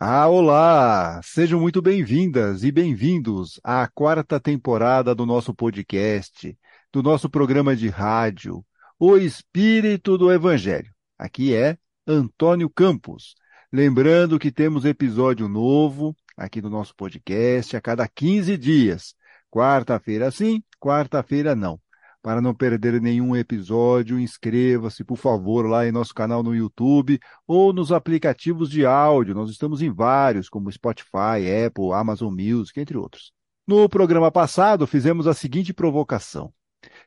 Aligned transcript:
Ah, 0.00 0.28
olá! 0.28 1.20
Sejam 1.24 1.60
muito 1.60 1.82
bem-vindas 1.82 2.62
e 2.62 2.70
bem-vindos 2.70 3.60
à 3.64 3.88
quarta 3.88 4.38
temporada 4.38 5.12
do 5.12 5.26
nosso 5.26 5.52
podcast, 5.52 6.56
do 6.92 7.02
nosso 7.02 7.28
programa 7.28 7.74
de 7.74 7.88
rádio, 7.88 8.64
O 8.96 9.16
Espírito 9.16 10.16
do 10.16 10.32
Evangelho. 10.32 10.92
Aqui 11.18 11.52
é 11.52 11.76
Antônio 12.06 12.70
Campos. 12.70 13.34
Lembrando 13.72 14.38
que 14.38 14.52
temos 14.52 14.84
episódio 14.84 15.48
novo 15.48 16.14
aqui 16.36 16.62
no 16.62 16.70
nosso 16.70 16.94
podcast 16.94 17.76
a 17.76 17.80
cada 17.80 18.06
15 18.06 18.56
dias. 18.56 19.16
Quarta-feira 19.50 20.30
sim, 20.30 20.62
quarta-feira 20.78 21.56
não. 21.56 21.80
Para 22.28 22.42
não 22.42 22.54
perder 22.54 23.00
nenhum 23.00 23.34
episódio, 23.34 24.20
inscreva-se, 24.20 25.02
por 25.02 25.16
favor, 25.16 25.66
lá 25.66 25.86
em 25.86 25.90
nosso 25.90 26.12
canal 26.12 26.42
no 26.42 26.54
YouTube 26.54 27.18
ou 27.46 27.72
nos 27.72 27.90
aplicativos 27.90 28.68
de 28.68 28.84
áudio. 28.84 29.34
Nós 29.34 29.48
estamos 29.48 29.80
em 29.80 29.90
vários, 29.90 30.46
como 30.46 30.70
Spotify, 30.70 31.40
Apple, 31.66 31.90
Amazon 31.94 32.30
Music, 32.30 32.78
entre 32.78 32.98
outros. 32.98 33.32
No 33.66 33.88
programa 33.88 34.30
passado, 34.30 34.86
fizemos 34.86 35.26
a 35.26 35.32
seguinte 35.32 35.72
provocação: 35.72 36.52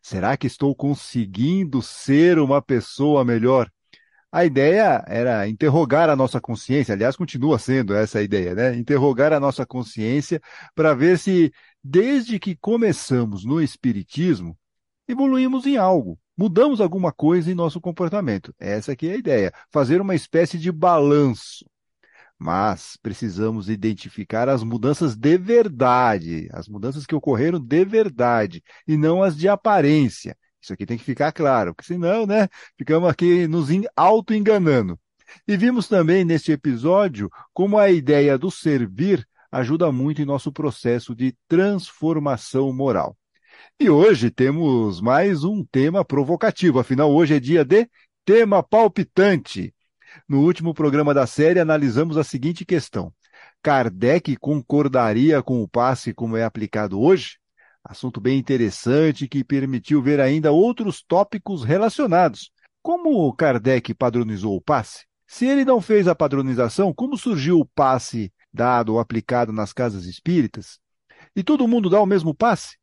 Será 0.01 0.35
que 0.35 0.47
estou 0.47 0.75
conseguindo 0.75 1.83
ser 1.83 2.39
uma 2.39 2.59
pessoa 2.59 3.23
melhor? 3.23 3.69
A 4.31 4.43
ideia 4.43 5.05
era 5.07 5.47
interrogar 5.47 6.09
a 6.09 6.15
nossa 6.15 6.41
consciência, 6.41 6.95
aliás, 6.95 7.15
continua 7.15 7.59
sendo 7.59 7.93
essa 7.93 8.17
a 8.17 8.23
ideia, 8.23 8.55
né? 8.55 8.75
Interrogar 8.75 9.33
a 9.33 9.39
nossa 9.39 9.67
consciência 9.67 10.41
para 10.73 10.95
ver 10.95 11.19
se, 11.19 11.53
desde 11.83 12.39
que 12.39 12.55
começamos 12.55 13.45
no 13.45 13.61
Espiritismo, 13.61 14.57
evoluímos 15.11 15.65
em 15.65 15.77
algo, 15.77 16.17
mudamos 16.37 16.81
alguma 16.81 17.11
coisa 17.11 17.51
em 17.51 17.55
nosso 17.55 17.79
comportamento. 17.79 18.53
Essa 18.59 18.93
aqui 18.93 19.09
é 19.09 19.13
a 19.13 19.17
ideia, 19.17 19.53
fazer 19.71 20.01
uma 20.01 20.15
espécie 20.15 20.57
de 20.57 20.71
balanço. 20.71 21.65
Mas 22.37 22.97
precisamos 23.01 23.69
identificar 23.69 24.49
as 24.49 24.63
mudanças 24.63 25.15
de 25.15 25.37
verdade, 25.37 26.49
as 26.51 26.67
mudanças 26.67 27.05
que 27.05 27.13
ocorreram 27.13 27.59
de 27.59 27.85
verdade, 27.85 28.63
e 28.87 28.97
não 28.97 29.21
as 29.21 29.37
de 29.37 29.47
aparência. 29.47 30.35
Isso 30.59 30.73
aqui 30.73 30.85
tem 30.85 30.97
que 30.97 31.03
ficar 31.03 31.31
claro, 31.31 31.73
porque 31.73 31.93
senão, 31.93 32.25
né, 32.25 32.47
ficamos 32.77 33.09
aqui 33.09 33.47
nos 33.47 33.69
auto-enganando. 33.95 34.99
E 35.47 35.55
vimos 35.55 35.87
também 35.87 36.25
neste 36.25 36.51
episódio 36.51 37.29
como 37.53 37.77
a 37.77 37.89
ideia 37.89 38.37
do 38.37 38.51
servir 38.51 39.27
ajuda 39.51 39.91
muito 39.91 40.21
em 40.21 40.25
nosso 40.25 40.51
processo 40.51 41.13
de 41.13 41.35
transformação 41.47 42.71
moral. 42.73 43.17
E 43.79 43.89
hoje 43.89 44.29
temos 44.29 45.01
mais 45.01 45.43
um 45.43 45.63
tema 45.63 46.05
provocativo, 46.05 46.79
afinal, 46.79 47.11
hoje 47.11 47.35
é 47.35 47.39
dia 47.39 47.65
de 47.65 47.89
tema 48.23 48.61
palpitante. 48.61 49.73
No 50.27 50.41
último 50.41 50.73
programa 50.73 51.13
da 51.13 51.25
série, 51.25 51.59
analisamos 51.59 52.15
a 52.17 52.23
seguinte 52.23 52.63
questão: 52.63 53.11
Kardec 53.61 54.35
concordaria 54.37 55.41
com 55.41 55.63
o 55.63 55.67
passe 55.67 56.13
como 56.13 56.37
é 56.37 56.43
aplicado 56.43 56.99
hoje? 57.01 57.37
Assunto 57.83 58.21
bem 58.21 58.37
interessante 58.37 59.27
que 59.27 59.43
permitiu 59.43 60.01
ver 60.01 60.19
ainda 60.19 60.51
outros 60.51 61.01
tópicos 61.01 61.63
relacionados. 61.63 62.51
Como 62.83 63.33
Kardec 63.33 63.95
padronizou 63.95 64.55
o 64.55 64.61
passe? 64.61 65.05
Se 65.25 65.47
ele 65.47 65.65
não 65.65 65.81
fez 65.81 66.07
a 66.07 66.13
padronização, 66.13 66.93
como 66.93 67.17
surgiu 67.17 67.59
o 67.59 67.65
passe 67.65 68.31
dado 68.53 68.93
ou 68.93 68.99
aplicado 68.99 69.51
nas 69.51 69.73
casas 69.73 70.05
espíritas? 70.05 70.79
E 71.35 71.41
todo 71.41 71.67
mundo 71.67 71.89
dá 71.89 71.99
o 71.99 72.05
mesmo 72.05 72.35
passe? 72.35 72.80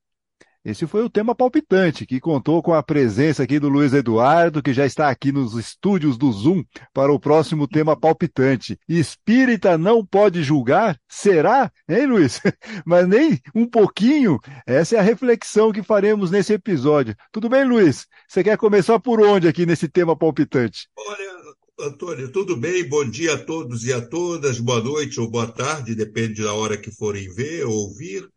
Esse 0.65 0.87
foi 0.87 1.05
o 1.05 1.09
tema 1.09 1.35
palpitante, 1.35 2.05
que 2.05 2.19
contou 2.19 2.63
com 2.63 2.75
a 2.75 2.83
presença 2.83 3.45
aqui 3.45 3.61
do 3.61 3.69
Luiz 3.69 3.93
Eduardo, 3.93 4.63
que 4.63 4.73
já 4.75 4.85
está 4.85 5.09
aqui 5.09 5.31
nos 5.31 5.55
estúdios 5.55 6.19
do 6.19 6.31
Zoom 6.33 6.65
para 6.93 7.13
o 7.13 7.21
próximo 7.21 7.69
tema 7.69 7.99
palpitante. 7.99 8.79
Espírita 8.89 9.79
não 9.79 10.05
pode 10.05 10.43
julgar? 10.43 10.99
Será? 11.09 11.71
Hein, 11.89 12.07
Luiz? 12.07 12.41
Mas 12.85 13.07
nem 13.07 13.41
um 13.55 13.67
pouquinho. 13.67 14.39
Essa 14.67 14.97
é 14.97 14.99
a 14.99 15.03
reflexão 15.03 15.71
que 15.71 15.83
faremos 15.83 16.31
nesse 16.31 16.53
episódio. 16.53 17.15
Tudo 17.33 17.49
bem, 17.49 17.65
Luiz? 17.65 18.07
Você 18.29 18.43
quer 18.43 18.59
começar 18.59 18.99
por 18.99 19.23
onde 19.23 19.47
aqui 19.47 19.65
nesse 19.65 19.89
tema 19.89 20.17
palpitante? 20.17 20.89
Olha, 20.99 21.39
Antônio, 21.81 22.33
tudo 22.33 22.57
bem? 22.57 22.87
Bom 22.89 23.09
dia 23.09 23.35
a 23.35 23.39
todos 23.39 23.85
e 23.85 23.93
a 23.93 24.01
todas, 24.01 24.59
boa 24.59 24.83
noite 24.83 25.21
ou 25.21 25.31
boa 25.31 25.47
tarde, 25.47 25.95
depende 25.95 26.43
da 26.43 26.53
hora 26.53 26.77
que 26.77 26.91
forem 26.91 27.33
ver 27.33 27.65
ou 27.65 27.73
ouvir. 27.73 28.29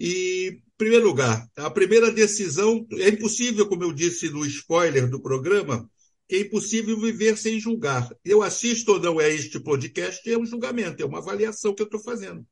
E 0.00 0.62
primeiro 0.78 1.08
lugar, 1.08 1.46
a 1.56 1.68
primeira 1.68 2.10
decisão 2.10 2.86
é 2.92 3.08
impossível, 3.08 3.66
como 3.66 3.82
eu 3.82 3.92
disse 3.92 4.30
no 4.30 4.46
spoiler 4.46 5.10
do 5.10 5.20
programa, 5.20 5.90
é 6.30 6.38
impossível 6.38 6.98
viver 7.00 7.36
sem 7.36 7.58
julgar. 7.58 8.08
Eu 8.24 8.42
assisto 8.42 8.92
ou 8.92 9.00
não 9.00 9.18
a 9.18 9.28
este 9.28 9.58
podcast 9.58 10.30
é 10.30 10.38
um 10.38 10.46
julgamento, 10.46 11.02
é 11.02 11.06
uma 11.06 11.18
avaliação 11.18 11.74
que 11.74 11.82
eu 11.82 11.86
estou 11.86 12.00
fazendo. 12.00 12.46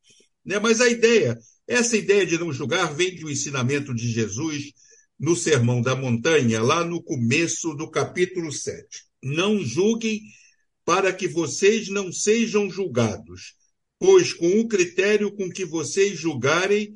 Né? 0.44 0.58
Mas 0.58 0.80
a 0.80 0.88
ideia, 0.88 1.38
essa 1.68 1.96
ideia 1.96 2.26
de 2.26 2.36
não 2.36 2.52
julgar 2.52 2.92
vem 2.92 3.14
do 3.14 3.30
ensinamento 3.30 3.94
de 3.94 4.10
Jesus 4.10 4.72
no 5.18 5.36
Sermão 5.36 5.80
da 5.80 5.94
Montanha, 5.94 6.60
lá 6.62 6.84
no 6.84 7.02
começo 7.02 7.74
do 7.74 7.88
capítulo 7.88 8.50
7. 8.50 8.86
Não 9.22 9.62
julguem 9.62 10.20
para 10.84 11.12
que 11.12 11.28
vocês 11.28 11.88
não 11.88 12.12
sejam 12.12 12.68
julgados, 12.68 13.54
pois 13.98 14.32
com 14.32 14.60
o 14.60 14.68
critério 14.68 15.32
com 15.32 15.48
que 15.48 15.64
vocês 15.64 16.18
julgarem, 16.18 16.92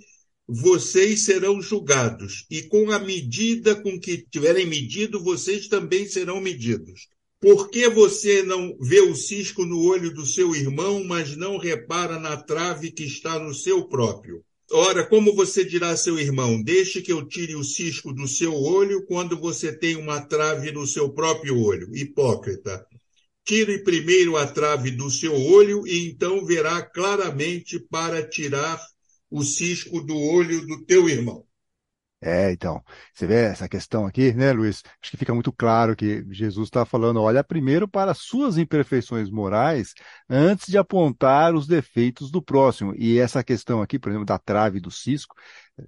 vocês 0.52 1.22
serão 1.22 1.62
julgados, 1.62 2.44
e 2.50 2.62
com 2.62 2.90
a 2.90 2.98
medida 2.98 3.76
com 3.76 4.00
que 4.00 4.26
tiverem 4.28 4.66
medido, 4.66 5.22
vocês 5.22 5.68
também 5.68 6.08
serão 6.08 6.40
medidos. 6.40 7.06
Por 7.40 7.70
que 7.70 7.88
você 7.88 8.42
não 8.42 8.76
vê 8.80 9.00
o 9.00 9.14
cisco 9.14 9.64
no 9.64 9.80
olho 9.84 10.12
do 10.12 10.26
seu 10.26 10.52
irmão, 10.52 11.04
mas 11.04 11.36
não 11.36 11.56
repara 11.56 12.18
na 12.18 12.36
trave 12.36 12.90
que 12.90 13.04
está 13.04 13.38
no 13.38 13.54
seu 13.54 13.84
próprio? 13.84 14.44
Ora, 14.72 15.06
como 15.06 15.32
você 15.34 15.64
dirá 15.64 15.90
a 15.90 15.96
seu 15.96 16.18
irmão, 16.18 16.60
deixe 16.60 17.00
que 17.00 17.12
eu 17.12 17.24
tire 17.26 17.54
o 17.54 17.62
cisco 17.62 18.12
do 18.12 18.26
seu 18.26 18.52
olho 18.52 19.06
quando 19.06 19.38
você 19.38 19.72
tem 19.72 19.94
uma 19.94 20.20
trave 20.20 20.72
no 20.72 20.84
seu 20.84 21.10
próprio 21.10 21.56
olho? 21.60 21.94
Hipócrita. 21.94 22.84
Tire 23.44 23.84
primeiro 23.84 24.36
a 24.36 24.48
trave 24.48 24.90
do 24.90 25.08
seu 25.10 25.34
olho 25.34 25.86
e 25.86 26.08
então 26.08 26.44
verá 26.44 26.82
claramente 26.82 27.78
para 27.78 28.28
tirar 28.28 28.80
o 29.30 29.42
cisco 29.42 30.00
do 30.00 30.16
olho 30.16 30.66
do 30.66 30.84
teu 30.84 31.08
irmão. 31.08 31.46
É, 32.22 32.52
então, 32.52 32.84
você 33.14 33.26
vê 33.26 33.44
essa 33.46 33.66
questão 33.66 34.04
aqui, 34.04 34.34
né, 34.34 34.52
Luiz? 34.52 34.82
Acho 35.00 35.10
que 35.10 35.16
fica 35.16 35.32
muito 35.32 35.50
claro 35.50 35.96
que 35.96 36.22
Jesus 36.30 36.66
está 36.68 36.84
falando, 36.84 37.22
olha 37.22 37.42
primeiro 37.42 37.88
para 37.88 38.12
suas 38.12 38.58
imperfeições 38.58 39.30
morais 39.30 39.94
antes 40.28 40.66
de 40.66 40.76
apontar 40.76 41.54
os 41.54 41.66
defeitos 41.66 42.30
do 42.30 42.42
próximo. 42.42 42.94
E 42.98 43.18
essa 43.18 43.42
questão 43.42 43.80
aqui, 43.80 43.98
por 43.98 44.10
exemplo, 44.10 44.26
da 44.26 44.38
trave 44.38 44.80
do 44.80 44.90
cisco, 44.90 45.34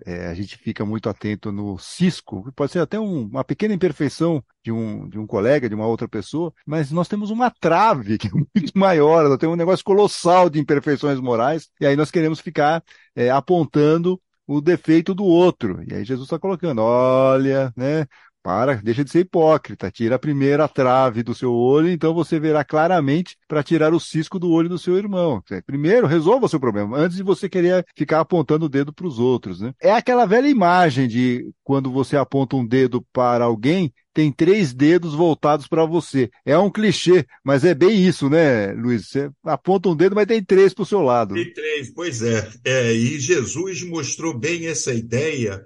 é, 0.06 0.26
a 0.26 0.34
gente 0.34 0.56
fica 0.56 0.84
muito 0.84 1.08
atento 1.08 1.52
no 1.52 1.78
cisco, 1.78 2.50
pode 2.54 2.72
ser 2.72 2.80
até 2.80 2.98
um, 2.98 3.22
uma 3.26 3.44
pequena 3.44 3.74
imperfeição 3.74 4.42
de 4.62 4.72
um, 4.72 5.08
de 5.08 5.18
um 5.18 5.26
colega, 5.26 5.68
de 5.68 5.74
uma 5.74 5.86
outra 5.86 6.08
pessoa, 6.08 6.52
mas 6.66 6.90
nós 6.90 7.08
temos 7.08 7.30
uma 7.30 7.50
trave 7.50 8.18
que 8.18 8.28
é 8.28 8.30
muito 8.30 8.72
maior, 8.78 9.28
nós 9.28 9.38
temos 9.38 9.54
um 9.54 9.58
negócio 9.58 9.84
colossal 9.84 10.48
de 10.50 10.60
imperfeições 10.60 11.20
morais, 11.20 11.68
e 11.80 11.86
aí 11.86 11.96
nós 11.96 12.10
queremos 12.10 12.40
ficar 12.40 12.82
é, 13.14 13.30
apontando 13.30 14.20
o 14.46 14.60
defeito 14.60 15.14
do 15.14 15.24
outro. 15.24 15.82
E 15.88 15.94
aí 15.94 16.04
Jesus 16.04 16.26
está 16.26 16.38
colocando, 16.38 16.80
olha, 16.82 17.72
né? 17.76 18.06
Para, 18.42 18.74
deixa 18.74 19.04
de 19.04 19.10
ser 19.10 19.20
hipócrita, 19.20 19.90
tira 19.90 20.16
a 20.16 20.18
primeira 20.18 20.66
trave 20.66 21.22
do 21.22 21.34
seu 21.34 21.52
olho, 21.52 21.88
então 21.88 22.12
você 22.12 22.40
verá 22.40 22.64
claramente 22.64 23.36
para 23.46 23.62
tirar 23.62 23.94
o 23.94 24.00
cisco 24.00 24.38
do 24.38 24.50
olho 24.50 24.68
do 24.68 24.78
seu 24.78 24.96
irmão. 24.96 25.42
Primeiro, 25.64 26.06
resolva 26.06 26.46
o 26.46 26.48
seu 26.48 26.58
problema, 26.58 26.98
antes 26.98 27.16
de 27.16 27.22
você 27.22 27.48
querer 27.48 27.86
ficar 27.94 28.20
apontando 28.20 28.66
o 28.66 28.68
dedo 28.68 28.92
para 28.92 29.06
os 29.06 29.18
outros. 29.18 29.60
Né? 29.60 29.72
É 29.80 29.92
aquela 29.92 30.26
velha 30.26 30.48
imagem 30.48 31.06
de 31.06 31.52
quando 31.62 31.90
você 31.90 32.16
aponta 32.16 32.56
um 32.56 32.66
dedo 32.66 33.00
para 33.12 33.44
alguém, 33.44 33.92
tem 34.14 34.30
três 34.30 34.74
dedos 34.74 35.14
voltados 35.14 35.66
para 35.66 35.86
você. 35.86 36.30
É 36.44 36.58
um 36.58 36.70
clichê, 36.70 37.24
mas 37.44 37.64
é 37.64 37.74
bem 37.74 38.06
isso, 38.06 38.28
né, 38.28 38.72
Luiz? 38.72 39.08
Você 39.08 39.30
aponta 39.44 39.88
um 39.88 39.96
dedo, 39.96 40.14
mas 40.14 40.26
tem 40.26 40.42
três 40.44 40.74
para 40.74 40.82
o 40.82 40.86
seu 40.86 41.00
lado. 41.00 41.34
Tem 41.34 41.52
três, 41.52 41.92
pois 41.94 42.22
é. 42.22 42.50
é. 42.64 42.92
E 42.92 43.18
Jesus 43.18 43.82
mostrou 43.84 44.38
bem 44.38 44.66
essa 44.66 44.92
ideia 44.92 45.62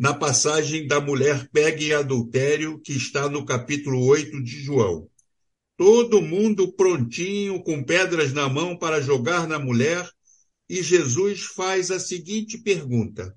na 0.00 0.14
passagem 0.14 0.86
da 0.86 0.98
mulher 0.98 1.46
pega 1.52 1.84
em 1.84 1.92
adultério, 1.92 2.80
que 2.80 2.94
está 2.94 3.28
no 3.28 3.44
capítulo 3.44 4.02
8 4.06 4.42
de 4.42 4.62
João. 4.62 5.06
Todo 5.76 6.22
mundo 6.22 6.72
prontinho, 6.72 7.62
com 7.62 7.84
pedras 7.84 8.32
na 8.32 8.48
mão 8.48 8.78
para 8.78 9.02
jogar 9.02 9.46
na 9.46 9.58
mulher, 9.58 10.10
e 10.66 10.82
Jesus 10.82 11.42
faz 11.42 11.90
a 11.90 12.00
seguinte 12.00 12.56
pergunta: 12.56 13.36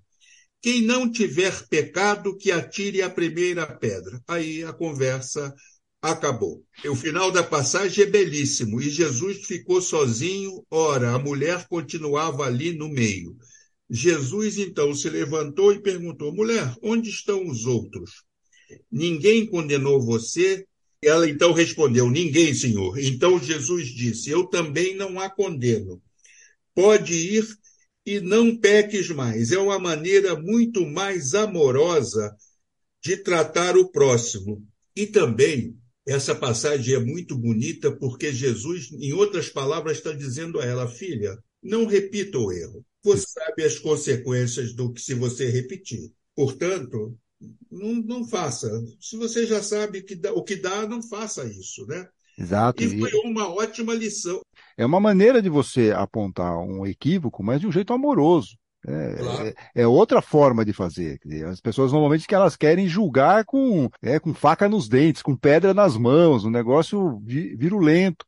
quem 0.62 0.82
não 0.82 1.12
tiver 1.12 1.68
pecado, 1.68 2.38
que 2.38 2.50
atire 2.50 3.02
a 3.02 3.10
primeira 3.10 3.68
pedra. 3.68 4.22
Aí 4.26 4.64
a 4.64 4.72
conversa 4.72 5.54
acabou. 6.02 6.64
O 6.86 6.96
final 6.96 7.30
da 7.30 7.44
passagem 7.44 8.06
é 8.06 8.08
belíssimo. 8.08 8.82
E 8.82 8.90
Jesus 8.90 9.46
ficou 9.46 9.82
sozinho. 9.82 10.66
Ora, 10.72 11.12
a 11.12 11.20
mulher 11.20 11.68
continuava 11.68 12.46
ali 12.46 12.72
no 12.72 12.88
meio. 12.88 13.36
Jesus 13.96 14.58
então 14.58 14.96
se 14.96 15.08
levantou 15.08 15.72
e 15.72 15.80
perguntou: 15.80 16.34
Mulher, 16.34 16.76
onde 16.82 17.12
estão 17.12 17.48
os 17.48 17.66
outros? 17.66 18.24
Ninguém 18.92 19.46
condenou 19.46 20.02
você? 20.02 20.66
Ela 21.00 21.30
então 21.30 21.54
respondeu: 21.54 22.10
Ninguém, 22.10 22.56
Senhor. 22.56 22.98
Então 22.98 23.40
Jesus 23.40 23.90
disse: 23.90 24.32
Eu 24.32 24.48
também 24.48 24.96
não 24.96 25.20
a 25.20 25.30
condeno. 25.30 26.02
pode 26.74 27.14
ir 27.14 27.48
e 28.04 28.20
não 28.20 28.58
peques 28.58 29.10
mais. 29.10 29.52
É 29.52 29.60
uma 29.60 29.78
maneira 29.78 30.36
muito 30.36 30.88
mais 30.88 31.36
amorosa 31.36 32.36
de 33.00 33.18
tratar 33.18 33.78
o 33.78 33.92
próximo. 33.92 34.66
E 34.96 35.06
também, 35.06 35.78
essa 36.08 36.34
passagem 36.34 36.96
é 36.96 37.00
muito 37.00 37.38
bonita 37.38 37.92
porque 37.96 38.34
Jesus, 38.34 38.92
em 38.92 39.14
outras 39.14 39.50
palavras, 39.50 39.98
está 39.98 40.12
dizendo 40.12 40.60
a 40.60 40.66
ela, 40.66 40.88
filha, 40.88 41.38
não 41.64 41.86
repita 41.86 42.38
o 42.38 42.52
erro. 42.52 42.86
Você 43.04 43.26
sabe 43.28 43.64
as 43.64 43.80
consequências 43.80 44.74
do 44.74 44.92
que 44.92 45.02
se 45.02 45.14
você 45.14 45.50
repetir. 45.50 46.12
Portanto, 46.36 47.18
não, 47.72 47.94
não 47.96 48.28
faça. 48.28 48.70
Se 49.00 49.18
você 49.18 49.46
já 49.46 49.62
sabe 49.62 50.02
que 50.02 50.16
dá, 50.16 50.32
o 50.34 50.44
que 50.44 50.56
dá, 50.56 50.88
não 50.88 51.02
faça 51.02 51.46
isso, 51.46 51.86
né? 51.88 52.08
Exato. 52.38 52.82
E 52.82 53.00
foi 53.00 53.12
uma 53.26 53.48
ótima 53.48 53.94
lição. 53.94 54.42
É 54.78 54.86
uma 54.86 55.00
maneira 55.00 55.42
de 55.42 55.50
você 55.50 55.92
apontar 55.92 56.58
um 56.58 56.86
equívoco, 56.86 57.44
mas 57.44 57.62
de 57.62 57.68
um 57.68 57.72
jeito 57.72 57.94
amoroso. 57.94 58.58
É, 58.86 59.16
claro. 59.16 59.48
é, 59.48 59.54
é, 59.76 59.88
outra 59.88 60.22
forma 60.22 60.66
de 60.66 60.74
fazer. 60.74 61.20
As 61.48 61.62
pessoas 61.62 61.92
normalmente 61.92 62.28
que 62.28 62.36
elas 62.36 62.58
querem 62.58 62.88
julgar 62.88 63.46
com, 63.46 63.90
é, 64.02 64.20
com 64.20 64.34
faca 64.34 64.68
nos 64.68 64.90
dentes, 64.90 65.22
com 65.22 65.38
pedra 65.38 65.74
nas 65.74 65.96
mãos, 65.96 66.44
um 66.44 66.50
negócio 66.50 67.20
virulento. 67.26 68.26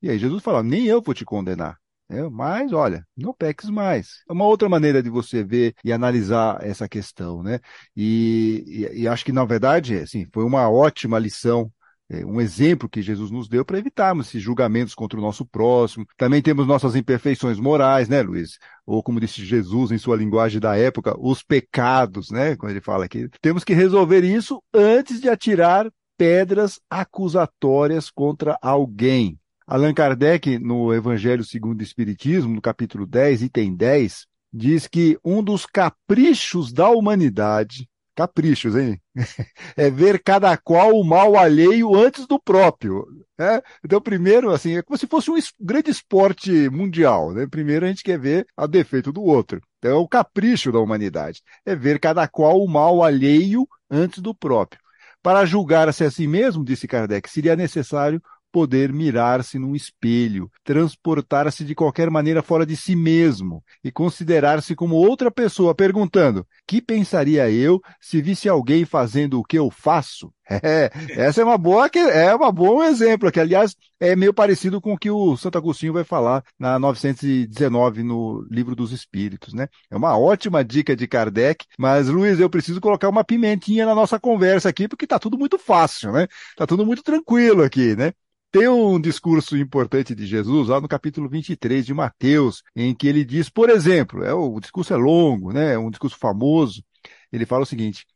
E 0.00 0.08
aí 0.08 0.18
Jesus 0.18 0.42
fala: 0.42 0.62
nem 0.62 0.86
eu 0.86 1.02
vou 1.02 1.14
te 1.14 1.24
condenar. 1.24 1.78
É, 2.10 2.22
mas, 2.30 2.72
olha, 2.72 3.06
não 3.16 3.34
peques 3.34 3.68
mais. 3.68 4.22
É 4.28 4.32
uma 4.32 4.46
outra 4.46 4.68
maneira 4.68 5.02
de 5.02 5.10
você 5.10 5.44
ver 5.44 5.74
e 5.84 5.92
analisar 5.92 6.58
essa 6.64 6.88
questão, 6.88 7.42
né? 7.42 7.60
E, 7.94 8.88
e, 8.94 9.02
e 9.02 9.08
acho 9.08 9.24
que, 9.24 9.32
na 9.32 9.44
verdade, 9.44 9.94
assim, 9.96 10.26
foi 10.32 10.44
uma 10.44 10.70
ótima 10.70 11.18
lição 11.18 11.70
é, 12.10 12.24
um 12.24 12.40
exemplo 12.40 12.88
que 12.88 13.02
Jesus 13.02 13.30
nos 13.30 13.48
deu 13.48 13.64
para 13.64 13.78
evitarmos 13.78 14.28
esses 14.28 14.42
julgamentos 14.42 14.94
contra 14.94 15.18
o 15.18 15.22
nosso 15.22 15.44
próximo. 15.44 16.06
Também 16.16 16.40
temos 16.40 16.66
nossas 16.66 16.96
imperfeições 16.96 17.58
morais, 17.60 18.08
né, 18.08 18.22
Luiz? 18.22 18.58
Ou 18.86 19.02
como 19.02 19.20
disse 19.20 19.44
Jesus 19.44 19.90
em 19.92 19.98
sua 19.98 20.16
linguagem 20.16 20.58
da 20.58 20.74
época, 20.74 21.14
os 21.18 21.42
pecados, 21.42 22.30
né? 22.30 22.56
Quando 22.56 22.72
ele 22.72 22.80
fala 22.80 23.04
aqui. 23.04 23.28
Temos 23.42 23.62
que 23.62 23.74
resolver 23.74 24.24
isso 24.24 24.62
antes 24.72 25.20
de 25.20 25.28
atirar 25.28 25.90
pedras 26.16 26.80
acusatórias 26.88 28.10
contra 28.10 28.58
alguém. 28.62 29.38
Allan 29.70 29.92
Kardec, 29.92 30.58
no 30.58 30.94
Evangelho 30.94 31.44
segundo 31.44 31.80
o 31.80 31.82
Espiritismo, 31.82 32.54
no 32.54 32.62
capítulo 32.62 33.04
10, 33.04 33.42
item 33.42 33.76
10, 33.76 34.26
diz 34.50 34.86
que 34.86 35.18
um 35.22 35.42
dos 35.42 35.66
caprichos 35.66 36.72
da 36.72 36.88
humanidade 36.88 37.86
caprichos, 38.16 38.74
hein? 38.74 38.98
é 39.76 39.90
ver 39.90 40.22
cada 40.22 40.56
qual 40.56 40.98
o 40.98 41.04
mal 41.04 41.36
alheio 41.36 41.94
antes 41.94 42.26
do 42.26 42.40
próprio. 42.40 43.06
Né? 43.38 43.60
Então, 43.84 44.00
primeiro, 44.00 44.50
assim, 44.50 44.78
é 44.78 44.82
como 44.82 44.96
se 44.96 45.06
fosse 45.06 45.30
um 45.30 45.36
grande 45.60 45.90
esporte 45.90 46.70
mundial. 46.70 47.34
Né? 47.34 47.46
Primeiro, 47.46 47.84
a 47.84 47.88
gente 47.88 48.02
quer 48.02 48.18
ver 48.18 48.46
a 48.56 48.66
defeito 48.66 49.12
do 49.12 49.22
outro. 49.22 49.60
Então, 49.78 49.90
é 49.90 49.94
o 49.94 50.08
capricho 50.08 50.72
da 50.72 50.80
humanidade. 50.80 51.42
É 51.64 51.76
ver 51.76 52.00
cada 52.00 52.26
qual 52.26 52.58
o 52.58 52.66
mal 52.66 53.04
alheio 53.04 53.68
antes 53.90 54.20
do 54.20 54.34
próprio. 54.34 54.80
Para 55.22 55.44
julgar-se 55.44 56.04
a 56.04 56.10
si 56.10 56.26
mesmo, 56.26 56.64
disse 56.64 56.88
Kardec, 56.88 57.28
seria 57.28 57.54
necessário 57.54 58.20
poder 58.50 58.92
mirar-se 58.92 59.58
num 59.58 59.74
espelho, 59.74 60.50
transportar-se 60.64 61.64
de 61.64 61.74
qualquer 61.74 62.10
maneira 62.10 62.42
fora 62.42 62.64
de 62.64 62.76
si 62.76 62.96
mesmo 62.96 63.62
e 63.82 63.90
considerar-se 63.90 64.74
como 64.74 64.96
outra 64.96 65.30
pessoa, 65.30 65.74
perguntando: 65.74 66.46
que 66.66 66.80
pensaria 66.80 67.50
eu 67.50 67.80
se 68.00 68.20
visse 68.20 68.48
alguém 68.48 68.84
fazendo 68.84 69.38
o 69.38 69.44
que 69.44 69.58
eu 69.58 69.70
faço? 69.70 70.32
É, 70.62 70.90
essa 71.10 71.42
é 71.42 71.44
uma 71.44 71.58
boa, 71.58 71.90
é 71.94 72.34
uma 72.34 72.50
bom 72.50 72.82
exemplo, 72.82 73.30
que 73.30 73.38
aliás 73.38 73.76
é 74.00 74.16
meio 74.16 74.32
parecido 74.32 74.80
com 74.80 74.94
o 74.94 74.98
que 74.98 75.10
o 75.10 75.36
Santo 75.36 75.58
Agostinho 75.58 75.92
vai 75.92 76.04
falar 76.04 76.42
na 76.58 76.78
919 76.78 78.02
no 78.02 78.46
Livro 78.50 78.74
dos 78.74 78.90
Espíritos, 78.90 79.52
né? 79.52 79.68
É 79.90 79.96
uma 79.96 80.18
ótima 80.18 80.64
dica 80.64 80.96
de 80.96 81.06
Kardec, 81.06 81.66
mas 81.78 82.08
Luiz, 82.08 82.40
eu 82.40 82.48
preciso 82.48 82.80
colocar 82.80 83.10
uma 83.10 83.22
pimentinha 83.24 83.84
na 83.84 83.94
nossa 83.94 84.18
conversa 84.18 84.70
aqui, 84.70 84.88
porque 84.88 85.06
tá 85.06 85.18
tudo 85.18 85.38
muito 85.38 85.58
fácil, 85.58 86.12
né? 86.12 86.26
Tá 86.56 86.66
tudo 86.66 86.86
muito 86.86 87.02
tranquilo 87.02 87.62
aqui, 87.62 87.94
né? 87.94 88.12
Tem 88.50 88.66
um 88.66 88.98
discurso 88.98 89.58
importante 89.58 90.14
de 90.14 90.26
Jesus 90.26 90.68
lá 90.68 90.80
no 90.80 90.88
capítulo 90.88 91.28
23 91.28 91.84
de 91.84 91.92
Mateus, 91.92 92.62
em 92.74 92.94
que 92.94 93.06
ele 93.06 93.22
diz, 93.22 93.50
por 93.50 93.68
exemplo, 93.68 94.24
é, 94.24 94.32
o 94.32 94.58
discurso 94.58 94.94
é 94.94 94.96
longo, 94.96 95.52
né, 95.52 95.74
é 95.74 95.78
um 95.78 95.90
discurso 95.90 96.16
famoso, 96.16 96.82
ele 97.30 97.44
fala 97.44 97.64
o 97.64 97.66
seguinte, 97.66 98.06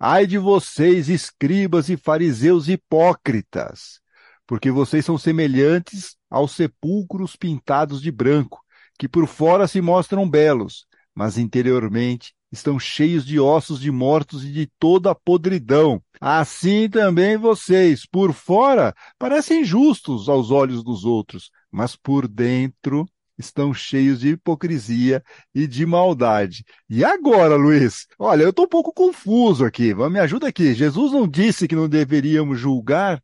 ai 0.00 0.26
de 0.26 0.38
vocês, 0.38 1.10
escribas 1.10 1.90
e 1.90 1.98
fariseus 1.98 2.68
hipócritas, 2.68 4.00
porque 4.46 4.70
vocês 4.70 5.04
são 5.04 5.18
semelhantes 5.18 6.16
aos 6.30 6.52
sepulcros 6.52 7.36
pintados 7.36 8.00
de 8.00 8.10
branco, 8.10 8.62
que 8.98 9.06
por 9.06 9.26
fora 9.26 9.68
se 9.68 9.82
mostram 9.82 10.28
belos, 10.28 10.86
mas 11.14 11.36
interiormente 11.36 12.34
estão 12.52 12.78
cheios 12.78 13.24
de 13.24 13.40
ossos 13.40 13.80
de 13.80 13.90
mortos 13.90 14.44
e 14.44 14.52
de 14.52 14.70
toda 14.78 15.10
a 15.10 15.14
podridão. 15.14 16.02
Assim 16.20 16.88
também 16.88 17.36
vocês, 17.36 18.06
por 18.06 18.32
fora, 18.32 18.94
parecem 19.18 19.64
justos 19.64 20.28
aos 20.28 20.50
olhos 20.50 20.84
dos 20.84 21.04
outros, 21.04 21.50
mas 21.70 21.96
por 21.96 22.28
dentro 22.28 23.08
estão 23.38 23.72
cheios 23.72 24.20
de 24.20 24.30
hipocrisia 24.30 25.22
e 25.54 25.66
de 25.66 25.86
maldade. 25.86 26.64
E 26.88 27.02
agora, 27.02 27.56
Luiz? 27.56 28.06
Olha, 28.18 28.42
eu 28.42 28.50
estou 28.50 28.66
um 28.66 28.68
pouco 28.68 28.92
confuso 28.92 29.64
aqui. 29.64 29.94
Me 29.94 30.20
ajuda 30.20 30.46
aqui. 30.46 30.74
Jesus 30.74 31.12
não 31.12 31.26
disse 31.26 31.66
que 31.66 31.74
não 31.74 31.88
deveríamos 31.88 32.60
julgar? 32.60 33.22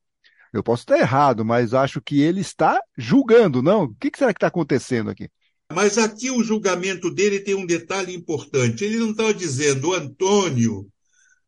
Eu 0.53 0.63
posso 0.63 0.83
estar 0.83 0.99
errado, 0.99 1.45
mas 1.45 1.75
acho 1.75 2.01
que 2.01 2.23
ele 2.23 2.41
está 2.41 2.81
julgando, 2.97 3.63
não? 3.63 3.85
O 3.85 3.95
que 3.95 4.11
será 4.17 4.33
que 4.33 4.39
está 4.39 4.47
acontecendo 4.47 5.11
aqui? 5.11 5.29
Mas 5.73 5.99
aqui 5.99 6.31
o 6.31 6.43
julgamento 6.43 7.11
dele 7.11 7.41
tem 7.41 7.55
um 7.55 7.67
detalhe 7.67 8.15
importante. 8.15 8.85
Ele 8.85 8.97
não 8.97 9.11
está 9.11 9.33
dizendo 9.33 9.93
Antônio, 9.93 10.87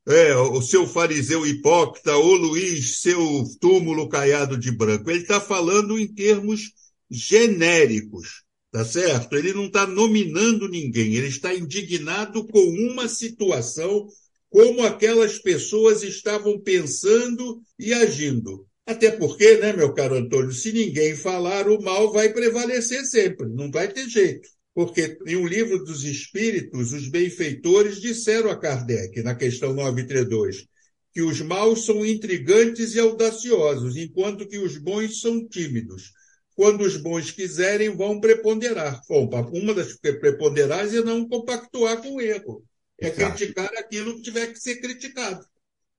é, 0.06 0.34
o 0.36 0.60
seu 0.60 0.86
fariseu 0.86 1.46
hipócrita, 1.46 2.16
ou 2.16 2.34
Luiz, 2.34 3.00
seu 3.00 3.44
túmulo 3.60 4.08
caiado 4.08 4.58
de 4.58 4.70
branco. 4.70 5.10
Ele 5.10 5.22
está 5.22 5.40
falando 5.40 5.98
em 5.98 6.06
termos 6.06 6.72
genéricos, 7.10 8.44
tá 8.70 8.84
certo? 8.84 9.34
Ele 9.36 9.54
não 9.54 9.66
está 9.66 9.86
nominando 9.86 10.68
ninguém. 10.68 11.14
Ele 11.14 11.28
está 11.28 11.54
indignado 11.54 12.46
com 12.46 12.60
uma 12.60 13.08
situação, 13.08 14.06
como 14.50 14.84
aquelas 14.84 15.38
pessoas 15.38 16.02
estavam 16.02 16.60
pensando 16.60 17.62
e 17.78 17.94
agindo. 17.94 18.66
Até 18.86 19.10
porque, 19.10 19.56
né, 19.58 19.72
meu 19.72 19.92
caro 19.92 20.16
Antônio, 20.16 20.52
se 20.52 20.72
ninguém 20.72 21.14
falar, 21.14 21.68
o 21.68 21.80
mal 21.80 22.12
vai 22.12 22.32
prevalecer 22.32 23.04
sempre, 23.04 23.48
não 23.48 23.70
vai 23.70 23.88
ter 23.88 24.08
jeito. 24.08 24.48
Porque 24.74 25.18
em 25.26 25.36
um 25.36 25.46
livro 25.46 25.84
dos 25.84 26.04
Espíritos, 26.04 26.92
os 26.92 27.08
benfeitores 27.08 28.00
disseram 28.00 28.50
a 28.50 28.58
Kardec, 28.58 29.22
na 29.22 29.34
questão 29.34 29.74
932, 29.74 30.66
que 31.12 31.22
os 31.22 31.40
maus 31.40 31.84
são 31.84 32.04
intrigantes 32.04 32.94
e 32.94 33.00
audaciosos, 33.00 33.96
enquanto 33.96 34.48
que 34.48 34.58
os 34.58 34.78
bons 34.78 35.20
são 35.20 35.46
tímidos. 35.48 36.12
Quando 36.54 36.82
os 36.82 36.96
bons 36.96 37.30
quiserem, 37.30 37.96
vão 37.96 38.20
preponderar. 38.20 39.00
Bom, 39.08 39.28
uma 39.52 39.74
das 39.74 39.94
preponderais 39.96 40.94
é 40.94 41.02
não 41.02 41.26
compactuar 41.28 42.00
com 42.02 42.16
o 42.16 42.20
erro. 42.20 42.64
É 43.00 43.08
Exato. 43.08 43.36
criticar 43.36 43.70
aquilo 43.76 44.16
que 44.16 44.22
tiver 44.22 44.52
que 44.52 44.60
ser 44.60 44.76
criticado. 44.76 45.44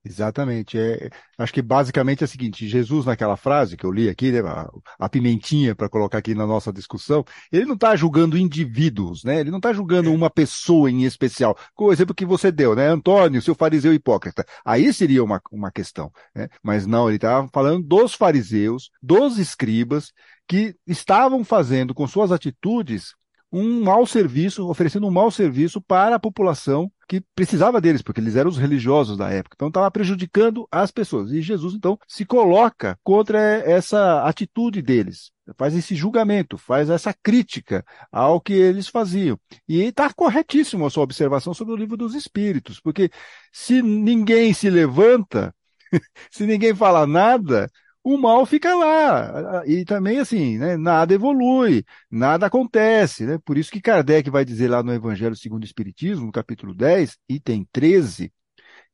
Exatamente. 0.04 0.76
É, 0.76 1.08
acho 1.38 1.52
que 1.52 1.62
basicamente 1.62 2.22
é 2.22 2.24
o 2.24 2.28
seguinte: 2.28 2.66
Jesus, 2.66 3.06
naquela 3.06 3.36
frase 3.36 3.76
que 3.76 3.86
eu 3.86 3.92
li 3.92 4.08
aqui, 4.08 4.32
né, 4.32 4.40
a, 4.40 4.68
a 4.98 5.08
pimentinha 5.08 5.76
para 5.76 5.88
colocar 5.88 6.18
aqui 6.18 6.34
na 6.34 6.46
nossa 6.46 6.72
discussão, 6.72 7.24
ele 7.52 7.66
não 7.66 7.74
está 7.74 7.94
julgando 7.94 8.36
indivíduos, 8.36 9.22
né? 9.22 9.38
Ele 9.38 9.50
não 9.50 9.58
está 9.58 9.72
julgando 9.72 10.10
é. 10.10 10.12
uma 10.12 10.28
pessoa 10.28 10.90
em 10.90 11.04
especial. 11.04 11.56
Com 11.74 11.84
o 11.84 11.92
exemplo 11.92 12.14
que 12.14 12.26
você 12.26 12.50
deu, 12.50 12.74
né? 12.74 12.88
Antônio, 12.88 13.40
seu 13.40 13.54
fariseu 13.54 13.94
hipócrita. 13.94 14.44
Aí 14.64 14.92
seria 14.92 15.22
uma, 15.22 15.40
uma 15.52 15.70
questão. 15.70 16.10
Né? 16.34 16.48
Mas 16.62 16.84
não, 16.84 17.08
ele 17.08 17.16
estava 17.16 17.48
falando 17.52 17.86
dos 17.86 18.14
fariseus, 18.14 18.90
dos 19.00 19.38
escribas, 19.38 20.12
que 20.48 20.74
estavam 20.86 21.44
fazendo 21.44 21.94
com 21.94 22.06
suas 22.08 22.32
atitudes 22.32 23.14
um 23.52 23.84
mau 23.84 24.06
serviço, 24.06 24.66
oferecendo 24.68 25.06
um 25.06 25.10
mau 25.10 25.30
serviço 25.30 25.80
para 25.80 26.16
a 26.16 26.18
população 26.18 26.90
que 27.12 27.20
precisava 27.34 27.78
deles, 27.78 28.00
porque 28.00 28.22
eles 28.22 28.36
eram 28.36 28.48
os 28.48 28.56
religiosos 28.56 29.18
da 29.18 29.28
época. 29.28 29.54
Então 29.54 29.68
estava 29.68 29.90
prejudicando 29.90 30.66
as 30.72 30.90
pessoas. 30.90 31.30
E 31.30 31.42
Jesus, 31.42 31.74
então, 31.74 31.98
se 32.08 32.24
coloca 32.24 32.98
contra 33.02 33.38
essa 33.38 34.22
atitude 34.22 34.80
deles. 34.80 35.30
Faz 35.58 35.76
esse 35.76 35.94
julgamento, 35.94 36.56
faz 36.56 36.88
essa 36.88 37.12
crítica 37.12 37.84
ao 38.10 38.40
que 38.40 38.54
eles 38.54 38.88
faziam. 38.88 39.38
E 39.68 39.82
está 39.82 40.10
corretíssimo 40.10 40.86
a 40.86 40.90
sua 40.90 41.02
observação 41.02 41.52
sobre 41.52 41.74
o 41.74 41.76
livro 41.76 41.98
dos 41.98 42.14
Espíritos, 42.14 42.80
porque 42.80 43.10
se 43.52 43.82
ninguém 43.82 44.54
se 44.54 44.70
levanta, 44.70 45.54
se 46.32 46.46
ninguém 46.46 46.74
fala 46.74 47.06
nada, 47.06 47.68
o 48.04 48.16
mal 48.18 48.44
fica 48.44 48.74
lá. 48.74 49.62
E 49.66 49.84
também, 49.84 50.18
assim, 50.18 50.58
né, 50.58 50.76
nada 50.76 51.14
evolui, 51.14 51.84
nada 52.10 52.46
acontece. 52.46 53.24
Né? 53.24 53.38
Por 53.44 53.56
isso 53.56 53.70
que 53.70 53.80
Kardec 53.80 54.28
vai 54.30 54.44
dizer 54.44 54.68
lá 54.68 54.82
no 54.82 54.92
Evangelho 54.92 55.36
segundo 55.36 55.62
o 55.62 55.66
Espiritismo, 55.66 56.26
no 56.26 56.32
capítulo 56.32 56.74
10, 56.74 57.16
item 57.28 57.66
13, 57.72 58.32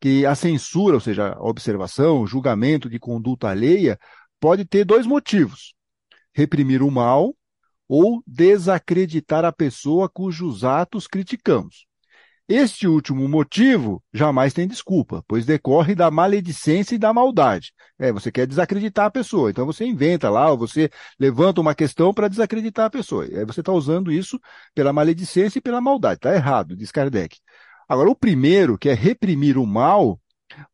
que 0.00 0.26
a 0.26 0.34
censura, 0.34 0.94
ou 0.94 1.00
seja, 1.00 1.32
a 1.32 1.42
observação, 1.42 2.20
o 2.20 2.26
julgamento 2.26 2.88
de 2.88 2.98
conduta 2.98 3.48
alheia, 3.48 3.98
pode 4.38 4.64
ter 4.64 4.84
dois 4.84 5.06
motivos: 5.06 5.74
reprimir 6.32 6.82
o 6.82 6.90
mal 6.90 7.34
ou 7.88 8.22
desacreditar 8.26 9.44
a 9.44 9.52
pessoa 9.52 10.08
cujos 10.10 10.62
atos 10.62 11.06
criticamos. 11.06 11.88
Este 12.48 12.88
último 12.88 13.28
motivo 13.28 14.02
jamais 14.10 14.54
tem 14.54 14.66
desculpa, 14.66 15.22
pois 15.28 15.44
decorre 15.44 15.94
da 15.94 16.10
maledicência 16.10 16.94
e 16.94 16.98
da 16.98 17.12
maldade. 17.12 17.74
É, 17.98 18.10
você 18.10 18.32
quer 18.32 18.46
desacreditar 18.46 19.04
a 19.04 19.10
pessoa, 19.10 19.50
então 19.50 19.66
você 19.66 19.84
inventa 19.84 20.30
lá, 20.30 20.50
ou 20.50 20.56
você 20.56 20.88
levanta 21.20 21.60
uma 21.60 21.74
questão 21.74 22.14
para 22.14 22.26
desacreditar 22.26 22.86
a 22.86 22.90
pessoa. 22.90 23.24
Aí 23.24 23.44
você 23.44 23.60
está 23.60 23.70
usando 23.70 24.10
isso 24.10 24.40
pela 24.74 24.94
maledicência 24.94 25.58
e 25.58 25.62
pela 25.62 25.78
maldade. 25.78 26.14
Está 26.20 26.34
errado, 26.34 26.74
diz 26.74 26.90
Kardec. 26.90 27.36
Agora, 27.86 28.08
o 28.08 28.16
primeiro, 28.16 28.78
que 28.78 28.88
é 28.88 28.94
reprimir 28.94 29.58
o 29.58 29.66
mal, 29.66 30.18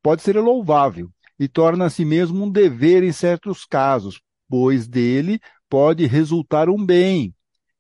pode 0.01 0.23
ser 0.23 0.37
louvável 0.39 1.11
e 1.41 1.49
torna-se 1.49 2.05
mesmo 2.05 2.45
um 2.45 2.51
dever 2.51 3.03
em 3.03 3.11
certos 3.11 3.65
casos, 3.65 4.21
pois 4.49 4.87
dele 4.87 5.41
pode 5.69 6.07
resultar 6.07 6.69
um 6.69 6.87
bem, 6.87 7.35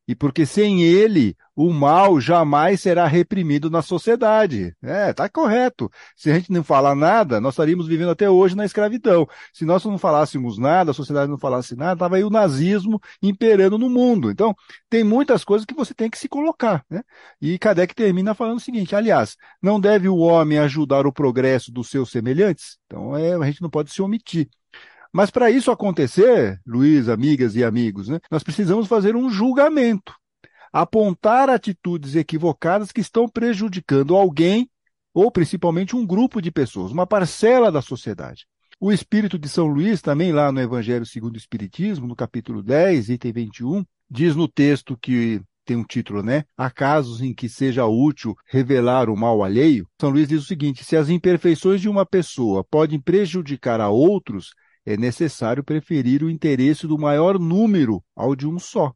e 0.08 0.16
porque 0.16 0.44
sem 0.44 0.82
ele 0.82 1.36
o 1.56 1.72
mal 1.72 2.20
jamais 2.20 2.80
será 2.80 3.06
reprimido 3.06 3.70
na 3.70 3.82
sociedade. 3.82 4.74
É, 4.82 5.12
tá 5.12 5.28
correto. 5.28 5.90
Se 6.16 6.30
a 6.30 6.34
gente 6.34 6.52
não 6.52 6.64
falar 6.64 6.94
nada, 6.94 7.40
nós 7.40 7.54
estaríamos 7.54 7.86
vivendo 7.86 8.10
até 8.10 8.28
hoje 8.28 8.56
na 8.56 8.64
escravidão. 8.64 9.26
Se 9.52 9.64
nós 9.64 9.84
não 9.84 9.98
falássemos 9.98 10.58
nada, 10.58 10.90
a 10.90 10.94
sociedade 10.94 11.30
não 11.30 11.38
falasse 11.38 11.76
nada, 11.76 11.94
estava 11.94 12.16
aí 12.16 12.24
o 12.24 12.30
nazismo 12.30 13.00
imperando 13.22 13.78
no 13.78 13.88
mundo. 13.88 14.30
Então, 14.30 14.54
tem 14.90 15.04
muitas 15.04 15.44
coisas 15.44 15.64
que 15.64 15.74
você 15.74 15.94
tem 15.94 16.10
que 16.10 16.18
se 16.18 16.28
colocar. 16.28 16.84
Né? 16.90 17.02
E 17.40 17.58
Kardec 17.58 17.94
termina 17.94 18.34
falando 18.34 18.58
o 18.58 18.60
seguinte: 18.60 18.96
aliás, 18.96 19.36
não 19.62 19.78
deve 19.80 20.08
o 20.08 20.16
homem 20.16 20.58
ajudar 20.58 21.06
o 21.06 21.12
progresso 21.12 21.70
dos 21.70 21.88
seus 21.88 22.10
semelhantes? 22.10 22.78
Então, 22.86 23.16
é, 23.16 23.34
a 23.34 23.44
gente 23.44 23.62
não 23.62 23.70
pode 23.70 23.92
se 23.92 24.02
omitir. 24.02 24.48
Mas 25.12 25.30
para 25.30 25.48
isso 25.48 25.70
acontecer, 25.70 26.60
Luiz, 26.66 27.08
amigas 27.08 27.54
e 27.54 27.62
amigos, 27.62 28.08
né, 28.08 28.18
nós 28.28 28.42
precisamos 28.42 28.88
fazer 28.88 29.14
um 29.14 29.30
julgamento, 29.30 30.12
apontar 30.74 31.48
atitudes 31.48 32.16
equivocadas 32.16 32.90
que 32.90 33.00
estão 33.00 33.28
prejudicando 33.28 34.16
alguém 34.16 34.68
ou 35.14 35.30
principalmente 35.30 35.94
um 35.94 36.04
grupo 36.04 36.42
de 36.42 36.50
pessoas, 36.50 36.90
uma 36.90 37.06
parcela 37.06 37.70
da 37.70 37.80
sociedade. 37.80 38.44
O 38.80 38.90
espírito 38.90 39.38
de 39.38 39.48
São 39.48 39.68
Luís, 39.68 40.02
também 40.02 40.32
lá 40.32 40.50
no 40.50 40.60
Evangelho 40.60 41.06
segundo 41.06 41.34
o 41.34 41.38
Espiritismo, 41.38 42.08
no 42.08 42.16
capítulo 42.16 42.60
10, 42.60 43.08
item 43.10 43.32
21, 43.32 43.84
diz 44.10 44.34
no 44.34 44.48
texto 44.48 44.98
que 45.00 45.40
tem 45.64 45.76
um 45.76 45.84
título, 45.84 46.24
né? 46.24 46.42
Há 46.56 46.68
casos 46.68 47.22
em 47.22 47.32
que 47.32 47.48
seja 47.48 47.86
útil 47.86 48.34
revelar 48.48 49.08
o 49.08 49.16
mal 49.16 49.44
alheio. 49.44 49.86
São 50.00 50.10
Luís 50.10 50.26
diz 50.26 50.42
o 50.42 50.46
seguinte: 50.46 50.84
se 50.84 50.96
as 50.96 51.08
imperfeições 51.08 51.80
de 51.80 51.88
uma 51.88 52.04
pessoa 52.04 52.64
podem 52.64 53.00
prejudicar 53.00 53.80
a 53.80 53.90
outros, 53.90 54.50
é 54.84 54.96
necessário 54.96 55.62
preferir 55.62 56.24
o 56.24 56.28
interesse 56.28 56.84
do 56.88 56.98
maior 56.98 57.38
número 57.38 58.02
ao 58.16 58.34
de 58.34 58.48
um 58.48 58.58
só. 58.58 58.92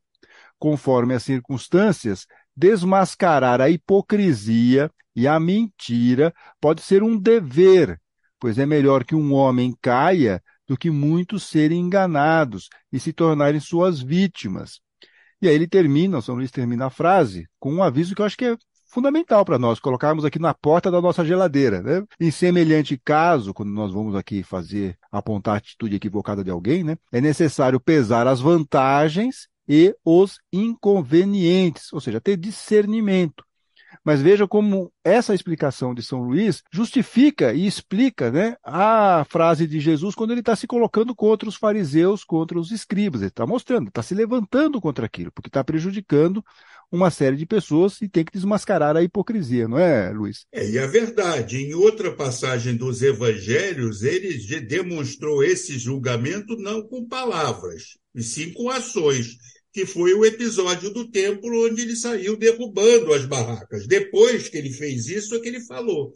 Conforme 0.58 1.14
as 1.14 1.22
circunstâncias, 1.22 2.26
desmascarar 2.56 3.60
a 3.60 3.70
hipocrisia 3.70 4.90
e 5.14 5.26
a 5.26 5.38
mentira 5.38 6.34
pode 6.60 6.82
ser 6.82 7.02
um 7.02 7.16
dever, 7.16 8.00
pois 8.38 8.58
é 8.58 8.66
melhor 8.66 9.04
que 9.04 9.14
um 9.14 9.32
homem 9.32 9.74
caia 9.80 10.42
do 10.66 10.76
que 10.76 10.90
muitos 10.90 11.44
serem 11.44 11.80
enganados 11.80 12.68
e 12.92 13.00
se 13.00 13.12
tornarem 13.12 13.60
suas 13.60 14.00
vítimas. 14.00 14.80
E 15.40 15.48
aí 15.48 15.54
ele 15.54 15.68
termina, 15.68 16.18
o 16.18 16.22
São 16.22 16.34
Luís 16.34 16.50
termina 16.50 16.86
a 16.86 16.90
frase 16.90 17.48
com 17.58 17.72
um 17.72 17.82
aviso 17.82 18.14
que 18.14 18.20
eu 18.20 18.26
acho 18.26 18.36
que 18.36 18.44
é 18.44 18.56
fundamental 18.88 19.44
para 19.44 19.58
nós 19.58 19.78
colocarmos 19.78 20.24
aqui 20.24 20.38
na 20.38 20.52
porta 20.52 20.90
da 20.90 21.00
nossa 21.00 21.24
geladeira. 21.24 21.80
Né? 21.82 22.04
Em 22.20 22.30
semelhante 22.30 23.00
caso, 23.02 23.54
quando 23.54 23.70
nós 23.70 23.92
vamos 23.92 24.14
aqui 24.14 24.42
fazer, 24.42 24.98
apontar 25.12 25.54
a 25.54 25.58
atitude 25.58 25.96
equivocada 25.96 26.42
de 26.42 26.50
alguém, 26.50 26.82
né? 26.82 26.96
é 27.12 27.20
necessário 27.20 27.78
pesar 27.78 28.26
as 28.26 28.40
vantagens 28.40 29.48
e 29.68 29.94
os 30.04 30.38
inconvenientes, 30.52 31.92
ou 31.92 32.00
seja, 32.00 32.20
ter 32.20 32.37
discernimento. 32.37 33.44
Mas 34.04 34.22
veja 34.22 34.46
como 34.46 34.92
essa 35.04 35.34
explicação 35.34 35.94
de 35.94 36.02
São 36.02 36.22
Luís 36.22 36.62
justifica 36.72 37.52
e 37.52 37.66
explica 37.66 38.30
né, 38.30 38.56
a 38.62 39.25
frase 39.28 39.66
de 39.66 39.80
Jesus 39.80 40.14
quando 40.14 40.30
ele 40.30 40.40
está 40.40 40.54
se 40.56 40.66
colocando 40.66 41.14
contra 41.14 41.48
os 41.48 41.56
fariseus, 41.56 42.25
contra 42.25 42.58
os 42.58 42.70
escribas. 42.70 43.20
Ele 43.20 43.28
está 43.28 43.46
mostrando, 43.46 43.88
está 43.88 44.02
se 44.02 44.14
levantando 44.14 44.80
contra 44.80 45.06
aquilo, 45.06 45.32
porque 45.32 45.48
está 45.48 45.62
prejudicando 45.64 46.44
uma 46.90 47.10
série 47.10 47.37
de 47.37 47.44
pessoas 47.44 48.00
e 48.00 48.08
tem 48.08 48.25
que 48.25 48.32
desmascarar 48.32 48.96
a 48.96 49.02
hipocrisia, 49.02 49.68
não 49.68 49.78
é, 49.78 50.10
Luiz? 50.10 50.46
É, 50.52 50.68
e 50.68 50.78
a 50.78 50.87
verdade, 50.87 51.58
em 51.58 51.75
outra 51.75 52.10
passagem 52.10 52.76
dos 52.76 53.02
evangelhos, 53.02 54.02
ele 54.02 54.38
demonstrou 54.60 55.42
esse 55.44 55.78
julgamento 55.78 56.56
não 56.56 56.82
com 56.82 57.06
palavras, 57.06 57.98
e 58.14 58.22
sim 58.22 58.54
com 58.54 58.70
ações, 58.70 59.37
que 59.72 59.87
foi 59.87 60.14
o 60.14 60.25
episódio 60.25 60.90
do 60.90 61.10
templo 61.10 61.66
onde 61.66 61.82
ele 61.82 61.96
saiu 61.96 62.37
derrubando 62.37 63.12
as 63.12 63.25
barracas. 63.25 63.87
Depois 63.87 64.48
que 64.48 64.56
ele 64.56 64.70
fez 64.70 65.08
isso, 65.08 65.34
é 65.34 65.40
que 65.40 65.48
ele 65.48 65.60
falou: 65.60 66.12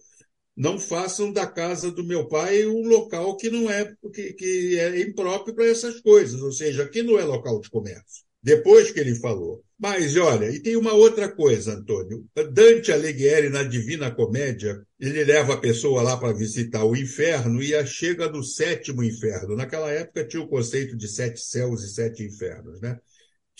não 0.56 0.78
façam 0.78 1.32
da 1.32 1.46
casa 1.46 1.90
do 1.90 2.04
meu 2.04 2.28
pai 2.28 2.66
um 2.66 2.86
local 2.86 3.36
que 3.36 3.50
não 3.50 3.70
é 3.70 3.92
que, 4.12 4.32
que 4.34 4.78
é 4.78 5.00
impróprio 5.00 5.54
para 5.54 5.66
essas 5.66 6.00
coisas, 6.00 6.40
ou 6.42 6.52
seja, 6.52 6.84
aqui 6.84 7.02
não 7.02 7.18
é 7.18 7.24
local 7.24 7.60
de 7.60 7.70
comércio. 7.70 8.24
Depois 8.42 8.90
que 8.90 8.98
ele 8.98 9.14
falou. 9.14 9.62
Mas 9.78 10.16
olha, 10.16 10.50
e 10.50 10.60
tem 10.60 10.76
uma 10.76 10.92
outra 10.92 11.28
coisa, 11.30 11.74
Antônio. 11.74 12.24
Dante 12.52 12.92
Alighieri, 12.92 13.48
na 13.48 13.62
Divina 13.62 14.10
Comédia, 14.10 14.80
ele 14.98 15.24
leva 15.24 15.54
a 15.54 15.60
pessoa 15.60 16.02
lá 16.02 16.16
para 16.16 16.32
visitar 16.32 16.84
o 16.84 16.96
inferno 16.96 17.62
e 17.62 17.74
a 17.74 17.86
chega 17.86 18.28
no 18.28 18.42
sétimo 18.42 19.02
inferno. 19.02 19.56
Naquela 19.56 19.90
época 19.90 20.26
tinha 20.26 20.42
o 20.42 20.48
conceito 20.48 20.96
de 20.96 21.08
sete 21.08 21.40
céus 21.40 21.82
e 21.84 21.94
sete 21.94 22.24
infernos, 22.24 22.80
né? 22.80 22.98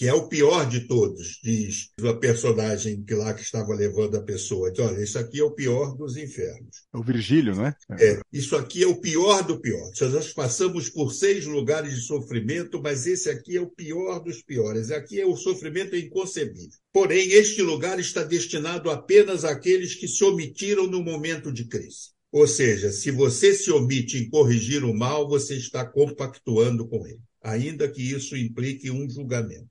Que 0.03 0.09
é 0.09 0.13
o 0.13 0.27
pior 0.27 0.69
de 0.69 0.81
todos, 0.89 1.39
diz 1.45 1.91
a 2.05 2.15
personagem 2.15 3.05
que 3.05 3.15
lá 3.15 3.33
que 3.33 3.43
estava 3.43 3.73
levando 3.73 4.17
a 4.17 4.21
pessoa. 4.21 4.69
Diz, 4.73 4.85
olha, 4.85 5.01
isso 5.01 5.17
aqui 5.17 5.39
é 5.39 5.45
o 5.45 5.53
pior 5.53 5.97
dos 5.97 6.17
infernos. 6.17 6.89
É 6.93 6.99
o 6.99 7.05
Virgílio, 7.05 7.55
né? 7.55 7.73
É, 8.01 8.19
isso 8.33 8.57
aqui 8.57 8.83
é 8.83 8.87
o 8.89 9.01
pior 9.01 9.47
do 9.47 9.61
pior. 9.61 9.93
Nós 10.01 10.33
passamos 10.33 10.91
por 10.91 11.13
seis 11.13 11.47
lugares 11.47 11.95
de 11.95 12.01
sofrimento, 12.01 12.83
mas 12.83 13.07
esse 13.07 13.31
aqui 13.31 13.57
é 13.57 13.61
o 13.61 13.71
pior 13.71 14.19
dos 14.19 14.43
piores. 14.43 14.91
Aqui 14.91 15.21
é 15.21 15.25
o 15.25 15.37
sofrimento 15.37 15.95
inconcebível. 15.95 16.77
Porém, 16.93 17.31
este 17.31 17.63
lugar 17.63 18.01
está 18.01 18.25
destinado 18.25 18.91
apenas 18.91 19.45
àqueles 19.45 19.95
que 19.95 20.09
se 20.09 20.25
omitiram 20.25 20.89
no 20.89 21.01
momento 21.01 21.53
de 21.53 21.67
crise. 21.67 22.11
Ou 22.33 22.49
seja, 22.49 22.91
se 22.91 23.13
você 23.13 23.55
se 23.55 23.71
omite 23.71 24.19
em 24.19 24.29
corrigir 24.29 24.83
o 24.83 24.93
mal, 24.93 25.29
você 25.29 25.55
está 25.55 25.87
compactuando 25.87 26.89
com 26.89 27.07
ele, 27.07 27.21
ainda 27.41 27.89
que 27.89 28.03
isso 28.03 28.37
implique 28.37 28.91
um 28.91 29.09
julgamento. 29.09 29.71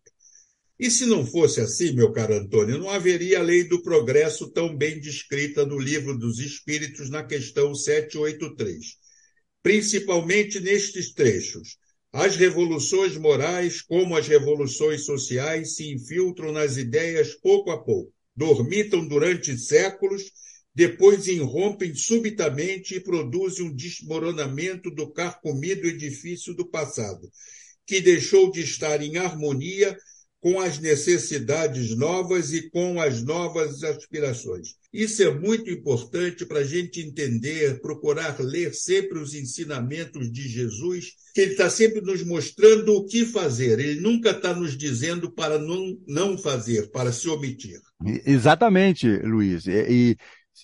E 0.82 0.90
se 0.90 1.06
não 1.06 1.24
fosse 1.24 1.62
assim, 1.62 1.92
meu 1.92 2.12
caro 2.12 2.34
Antônio, 2.34 2.80
não 2.80 2.90
haveria 2.90 3.38
a 3.38 3.44
lei 3.44 3.64
do 3.64 3.84
progresso 3.84 4.50
tão 4.50 4.76
bem 4.76 5.00
descrita 5.00 5.64
no 5.64 5.78
livro 5.78 6.18
dos 6.18 6.40
Espíritos 6.40 7.08
na 7.08 7.24
questão 7.24 7.76
783. 7.76 8.98
Principalmente 9.62 10.60
nestes 10.60 11.14
trechos. 11.14 11.78
As 12.12 12.36
revoluções 12.36 13.16
morais, 13.16 13.80
como 13.80 14.18
as 14.18 14.28
revoluções 14.28 15.06
sociais, 15.06 15.76
se 15.76 15.88
infiltram 15.94 16.52
nas 16.52 16.78
ideias 16.78 17.36
pouco 17.36 17.70
a 17.70 17.78
pouco, 17.78 18.12
dormitam 18.36 19.08
durante 19.08 19.56
séculos, 19.60 20.32
depois 20.74 21.28
irrompem 21.28 21.94
subitamente 21.94 22.96
e 22.96 23.00
produzem 23.00 23.68
um 23.68 23.76
desmoronamento 23.76 24.90
do 24.90 25.12
carcomido 25.12 25.86
edifício 25.86 26.56
do 26.56 26.68
passado, 26.68 27.30
que 27.86 28.02
deixou 28.02 28.52
de 28.52 28.62
estar 28.62 29.00
em 29.00 29.18
harmonia 29.18 29.96
com 30.42 30.60
as 30.60 30.80
necessidades 30.80 31.96
novas 31.96 32.52
e 32.52 32.68
com 32.72 33.00
as 33.00 33.22
novas 33.22 33.84
aspirações. 33.84 34.76
Isso 34.92 35.22
é 35.22 35.32
muito 35.32 35.70
importante 35.70 36.46
para 36.46 36.60
a 36.60 36.64
gente 36.64 37.00
entender, 37.00 37.80
procurar 37.80 38.38
ler 38.40 38.74
sempre 38.74 39.20
os 39.20 39.36
ensinamentos 39.36 40.32
de 40.32 40.50
Jesus, 40.50 41.14
que 41.34 41.42
ele 41.42 41.52
está 41.52 41.70
sempre 41.70 42.02
nos 42.02 42.24
mostrando 42.24 42.94
o 42.96 43.06
que 43.06 43.24
fazer. 43.24 43.80
Ele 43.80 44.02
nunca 44.02 44.32
está 44.32 44.54
nos 44.54 44.76
dizendo 44.76 45.32
para 45.32 45.60
não, 45.60 45.98
não 46.08 46.38
fazer, 46.38 46.90
para 46.90 47.12
se 47.12 47.30
omitir. 47.30 47.80
Exatamente, 48.26 49.08
Luiz. 49.20 49.68
E, 49.68 49.72
e 49.90 50.18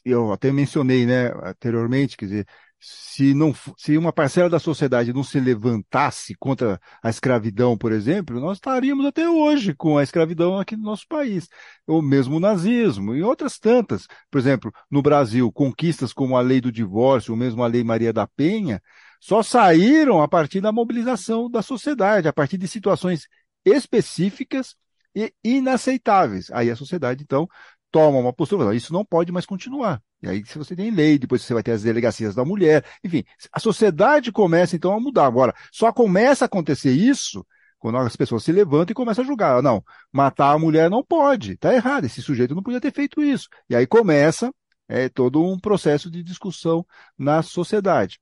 eu 0.04 0.32
até 0.32 0.52
mencionei 0.52 1.06
né, 1.06 1.32
anteriormente, 1.44 2.18
quer 2.18 2.26
dizer, 2.26 2.48
se, 2.80 3.34
não, 3.34 3.54
se 3.78 3.98
uma 3.98 4.14
parcela 4.14 4.50
da 4.50 4.60
sociedade 4.60 5.12
não 5.12 5.24
se 5.24 5.40
levantasse 5.40 6.36
contra 6.36 6.80
a 7.02 7.10
escravidão, 7.10 7.78
por 7.78 7.92
exemplo, 7.92 8.40
nós 8.40 8.58
estaríamos 8.58 9.06
até 9.06 9.28
hoje 9.28 9.74
com 9.74 9.98
a 9.98 10.04
escravidão 10.04 10.60
aqui 10.60 10.76
no 10.76 10.84
nosso 10.84 11.08
país, 11.08 11.48
ou 11.88 12.02
mesmo 12.02 12.38
o 12.38 12.40
nazismo, 12.40 13.16
e 13.16 13.24
outras 13.24 13.58
tantas. 13.58 14.06
Por 14.30 14.38
exemplo, 14.38 14.72
no 14.92 15.02
Brasil, 15.02 15.52
conquistas 15.52 16.14
como 16.14 16.38
a 16.38 16.42
lei 16.42 16.62
do 16.62 16.72
divórcio, 16.72 17.34
ou 17.34 17.38
mesmo 17.38 17.64
a 17.64 17.68
lei 17.68 17.84
Maria 17.84 18.14
da 18.14 18.28
Penha, 18.28 18.82
só 19.20 19.42
saíram 19.42 20.22
a 20.22 20.28
partir 20.28 20.62
da 20.62 20.72
mobilização 20.72 21.50
da 21.50 21.62
sociedade, 21.62 22.28
a 22.28 22.34
partir 22.34 22.58
de 22.58 22.68
situações 22.68 23.28
específicas 23.66 24.76
e 25.16 25.34
inaceitáveis. 25.44 26.52
Aí 26.52 26.70
a 26.70 26.76
sociedade, 26.76 27.24
então, 27.24 27.48
toma 27.98 28.20
uma 28.20 28.32
postura, 28.32 28.76
isso 28.76 28.94
não 28.94 29.04
pode 29.04 29.32
mais 29.32 29.46
continuar. 29.46 30.00
E 30.22 30.30
aí, 30.30 30.46
se 30.46 30.56
você 30.56 30.76
tem 30.76 30.92
lei, 30.92 31.18
depois 31.18 31.42
você 31.42 31.52
vai 31.52 31.64
ter 31.64 31.72
as 31.72 31.82
delegacias 31.82 32.36
da 32.36 32.46
mulher, 32.46 32.86
enfim, 33.04 33.24
a 33.52 33.60
sociedade 33.60 34.32
começa 34.32 34.76
então 34.76 34.94
a 34.94 35.00
mudar. 35.00 35.26
Agora, 35.26 35.52
só 35.72 35.92
começa 35.92 36.46
a 36.46 36.48
acontecer 36.48 36.92
isso 36.92 37.44
Quando 37.80 37.98
as 37.98 38.16
pessoas 38.16 38.44
se 38.44 38.52
levantam 38.52 38.92
e 38.92 38.96
começam 38.96 39.24
a 39.24 39.28
julgar. 39.28 39.64
Não, 39.64 39.84
matar 40.14 40.52
a 40.54 40.60
mulher 40.60 40.90
não 40.92 41.04
pode, 41.04 41.54
está 41.54 41.74
errado, 41.74 42.06
esse 42.06 42.22
sujeito 42.22 42.54
não 42.56 42.62
podia 42.64 42.82
ter 42.82 42.94
feito 42.94 43.22
isso. 43.24 43.48
E 43.70 43.76
aí 43.76 43.88
começa 43.88 44.52
é, 44.88 45.10
todo 45.10 45.44
um 45.44 45.60
processo 45.60 46.10
de 46.12 46.22
discussão 46.24 46.86
na 47.18 47.42
sociedade 47.42 48.20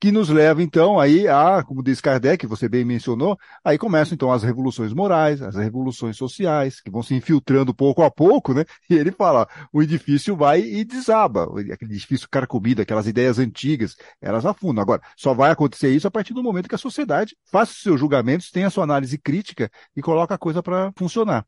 que 0.00 0.12
nos 0.12 0.28
leva 0.28 0.62
então 0.62 1.00
aí 1.00 1.26
a, 1.26 1.62
como 1.62 1.82
diz 1.82 2.00
Kardec, 2.00 2.46
você 2.46 2.68
bem 2.68 2.84
mencionou, 2.84 3.38
aí 3.64 3.78
começam 3.78 4.14
então 4.14 4.30
as 4.30 4.42
revoluções 4.42 4.92
morais, 4.92 5.40
as 5.40 5.54
revoluções 5.56 6.16
sociais, 6.16 6.80
que 6.80 6.90
vão 6.90 7.02
se 7.02 7.14
infiltrando 7.14 7.74
pouco 7.74 8.02
a 8.02 8.10
pouco, 8.10 8.52
né? 8.52 8.64
E 8.90 8.94
ele 8.94 9.10
fala, 9.12 9.48
o 9.72 9.82
edifício 9.82 10.36
vai 10.36 10.60
e 10.60 10.84
desaba, 10.84 11.44
aquele 11.72 11.94
edifício 11.94 12.28
carcomido, 12.28 12.82
aquelas 12.82 13.06
ideias 13.06 13.38
antigas, 13.38 13.96
elas 14.20 14.44
afundam. 14.44 14.82
Agora, 14.82 15.00
só 15.16 15.32
vai 15.32 15.50
acontecer 15.50 15.88
isso 15.90 16.06
a 16.06 16.10
partir 16.10 16.34
do 16.34 16.42
momento 16.42 16.68
que 16.68 16.74
a 16.74 16.78
sociedade 16.78 17.36
faça 17.50 17.72
os 17.72 17.82
seus 17.82 17.98
julgamentos, 17.98 18.50
tenha 18.50 18.66
a 18.66 18.70
sua 18.70 18.84
análise 18.84 19.16
crítica 19.16 19.70
e 19.96 20.02
coloca 20.02 20.34
a 20.34 20.38
coisa 20.38 20.62
para 20.62 20.92
funcionar. 20.96 21.46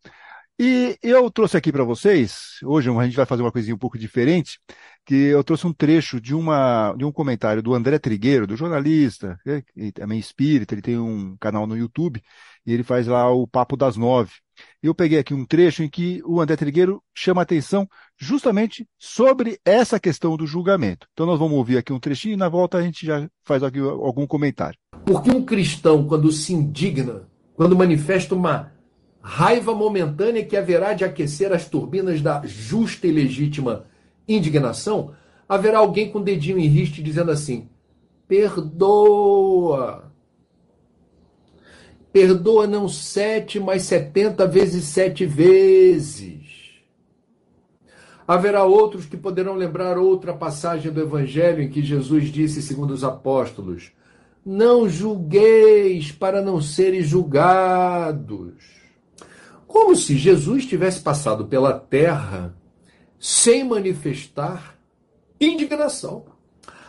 E 0.59 0.99
eu 1.03 1.31
trouxe 1.31 1.59
aqui 1.59 1.71
para 1.71 1.85
vocês, 1.85 2.59
hoje 2.65 2.89
a 2.89 3.05
gente 3.05 3.17
vai 3.17 3.27
fazer 3.27 3.43
uma 3.43 3.53
coisinha 3.53 3.75
um 3.75 3.79
pouco 3.79 3.99
diferente, 3.99 4.59
que 5.07 5.15
eu 5.15 5.45
trouxe 5.45 5.65
um 5.69 5.73
trecho 5.73 6.21
de, 6.21 6.35
uma, 6.35 6.93
de 6.99 7.05
um 7.05 7.13
comentário 7.13 7.63
do 7.63 7.73
André 7.73 7.97
Trigueiro, 7.97 8.45
do 8.45 8.57
jornalista, 8.57 9.39
e 9.77 9.93
também 9.93 10.19
espírita, 10.19 10.75
ele 10.75 10.83
tem 10.83 10.99
um 10.99 11.37
canal 11.39 11.65
no 11.65 11.77
YouTube, 11.77 12.21
e 12.67 12.73
ele 12.73 12.83
faz 12.83 13.07
lá 13.07 13.31
o 13.31 13.47
Papo 13.47 13.77
das 13.77 13.97
Nove. 13.97 14.33
Eu 14.83 14.93
peguei 14.97 15.21
aqui 15.21 15.33
um 15.33 15.45
trecho 15.45 15.85
em 15.85 15.89
que 15.89 16.21
o 16.25 16.41
André 16.41 16.57
Trigueiro 16.57 17.01
chama 17.15 17.41
atenção 17.41 17.89
justamente 18.19 18.85
sobre 18.99 19.61
essa 19.65 20.01
questão 20.01 20.37
do 20.37 20.45
julgamento. 20.45 21.07
Então 21.13 21.25
nós 21.25 21.39
vamos 21.39 21.57
ouvir 21.57 21.79
aqui 21.79 21.93
um 21.93 22.01
trechinho 22.01 22.35
e 22.35 22.37
na 22.37 22.49
volta 22.49 22.79
a 22.79 22.83
gente 22.83 23.07
já 23.07 23.29
faz 23.45 23.63
aqui 23.63 23.79
algum 23.79 24.27
comentário. 24.27 24.79
Porque 25.05 25.31
um 25.31 25.45
cristão, 25.45 26.05
quando 26.05 26.33
se 26.33 26.53
indigna, 26.53 27.29
quando 27.55 27.77
manifesta 27.77 28.35
uma 28.35 28.73
raiva 29.23 29.73
momentânea 29.73 30.45
que 30.45 30.57
haverá 30.57 30.95
de 30.95 31.05
aquecer 31.05 31.53
as 31.53 31.69
turbinas 31.69 32.21
da 32.21 32.43
justa 32.45 33.07
e 33.07 33.13
legítima 33.13 33.85
indignação, 34.29 35.13
haverá 35.49 35.79
alguém 35.79 36.11
com 36.11 36.19
o 36.19 36.25
dedinho 36.25 36.59
em 36.59 36.67
riste 36.67 37.03
dizendo 37.03 37.31
assim: 37.31 37.69
perdoa. 38.27 40.13
Perdoa 42.13 42.67
não 42.67 42.89
sete, 42.89 43.61
mas 43.61 43.83
setenta 43.83 44.47
vezes 44.47 44.85
sete 44.85 45.27
vezes. 45.27 46.37
Haverá 48.27 48.65
outros 48.65 49.07
que 49.07 49.17
poderão 49.17 49.55
lembrar 49.55 49.99
outra 49.99 50.33
passagem 50.33 50.91
do 50.91 51.01
Evangelho 51.01 51.63
em 51.63 51.69
que 51.69 51.83
Jesus 51.83 52.33
disse, 52.33 52.61
segundo 52.61 52.91
os 52.91 53.05
apóstolos: 53.05 53.93
Não 54.45 54.89
julgueis 54.89 56.11
para 56.11 56.43
não 56.43 56.61
seres 56.61 57.07
julgados. 57.07 58.55
Como 59.67 59.95
se 59.95 60.17
Jesus 60.17 60.65
tivesse 60.65 61.01
passado 61.01 61.47
pela 61.47 61.79
terra 61.79 62.57
sem 63.27 63.65
manifestar 63.65 64.79
indignação. 65.41 66.27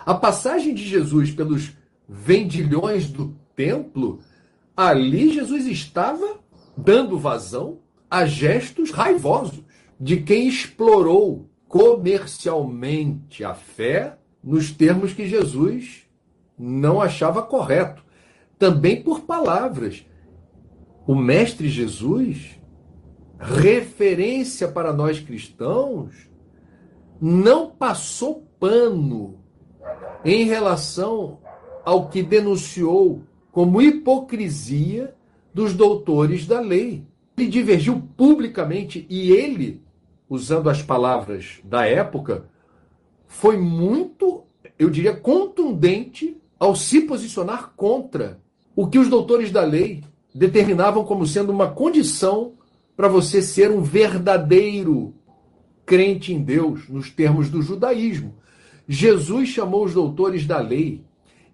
A 0.05 0.13
passagem 0.13 0.71
de 0.71 0.87
Jesus 0.87 1.31
pelos 1.31 1.75
vendilhões 2.07 3.09
do 3.09 3.35
templo, 3.55 4.19
ali 4.75 5.33
Jesus 5.33 5.65
estava 5.65 6.39
dando 6.77 7.17
vazão 7.17 7.79
a 8.07 8.27
gestos 8.27 8.91
raivosos 8.91 9.63
de 9.99 10.17
quem 10.17 10.47
explorou 10.47 11.49
comercialmente 11.67 13.43
a 13.43 13.55
fé 13.55 14.19
nos 14.43 14.69
termos 14.69 15.13
que 15.13 15.27
Jesus 15.27 16.03
não 16.55 17.01
achava 17.01 17.41
correto. 17.41 18.05
Também 18.59 19.01
por 19.01 19.21
palavras. 19.21 20.05
O 21.07 21.15
Mestre 21.15 21.67
Jesus 21.67 22.57
referência 23.39 24.67
para 24.67 24.91
nós 24.91 25.19
cristãos, 25.19 26.26
não 27.21 27.69
passou 27.69 28.47
pano 28.59 29.39
em 30.23 30.45
relação 30.45 31.39
ao 31.85 32.09
que 32.09 32.21
denunciou 32.21 33.21
como 33.51 33.81
hipocrisia 33.81 35.15
dos 35.53 35.73
doutores 35.73 36.45
da 36.45 36.59
lei. 36.59 37.03
Ele 37.37 37.47
divergiu 37.47 38.01
publicamente 38.15 39.05
e 39.09 39.31
ele, 39.31 39.81
usando 40.29 40.69
as 40.69 40.81
palavras 40.81 41.59
da 41.63 41.85
época, 41.85 42.45
foi 43.27 43.57
muito, 43.57 44.43
eu 44.77 44.89
diria, 44.89 45.15
contundente 45.15 46.37
ao 46.59 46.75
se 46.75 47.01
posicionar 47.01 47.73
contra 47.75 48.39
o 48.75 48.87
que 48.87 48.99
os 48.99 49.09
doutores 49.09 49.51
da 49.51 49.63
lei 49.63 50.03
determinavam 50.33 51.03
como 51.03 51.25
sendo 51.25 51.51
uma 51.51 51.69
condição 51.69 52.53
para 52.95 53.07
você 53.07 53.41
ser 53.41 53.71
um 53.71 53.81
verdadeiro 53.81 55.13
crente 55.87 56.33
em 56.33 56.43
Deus, 56.43 56.89
nos 56.89 57.09
termos 57.09 57.49
do 57.49 57.61
judaísmo. 57.61 58.35
Jesus 58.87 59.47
chamou 59.47 59.85
os 59.85 59.93
doutores 59.93 60.45
da 60.45 60.59
lei 60.59 61.05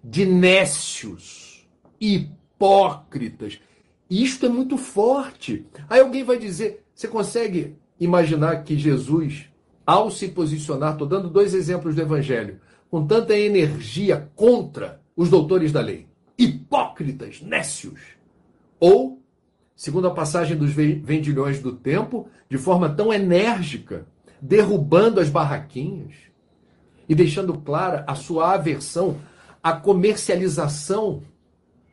de 0.02 0.26
nécios, 0.26 1.66
hipócritas. 2.00 3.60
Isto 4.10 4.46
é 4.46 4.48
muito 4.48 4.76
forte. 4.76 5.64
Aí 5.88 6.00
alguém 6.00 6.24
vai 6.24 6.36
dizer: 6.36 6.84
você 6.92 7.06
consegue 7.06 7.76
imaginar 7.98 8.64
que 8.64 8.76
Jesus, 8.76 9.46
ao 9.86 10.10
se 10.10 10.28
posicionar, 10.28 10.92
estou 10.92 11.06
dando 11.06 11.30
dois 11.30 11.54
exemplos 11.54 11.94
do 11.94 12.02
Evangelho, 12.02 12.60
com 12.90 13.06
tanta 13.06 13.38
energia 13.38 14.28
contra 14.34 15.00
os 15.16 15.30
doutores 15.30 15.70
da 15.70 15.80
lei, 15.80 16.08
hipócritas, 16.36 17.40
nécios, 17.40 18.00
ou 18.80 19.22
segundo 19.76 20.08
a 20.08 20.14
passagem 20.14 20.56
dos 20.56 20.72
vendilhões 20.72 21.60
do 21.60 21.72
tempo, 21.72 22.28
de 22.48 22.58
forma 22.58 22.88
tão 22.88 23.12
enérgica, 23.12 24.06
derrubando 24.44 25.20
as 25.20 25.30
barraquinhas 25.30 26.12
e 27.08 27.14
deixando 27.14 27.54
clara 27.54 28.04
a 28.06 28.14
sua 28.14 28.52
aversão 28.52 29.16
à 29.62 29.72
comercialização 29.72 31.22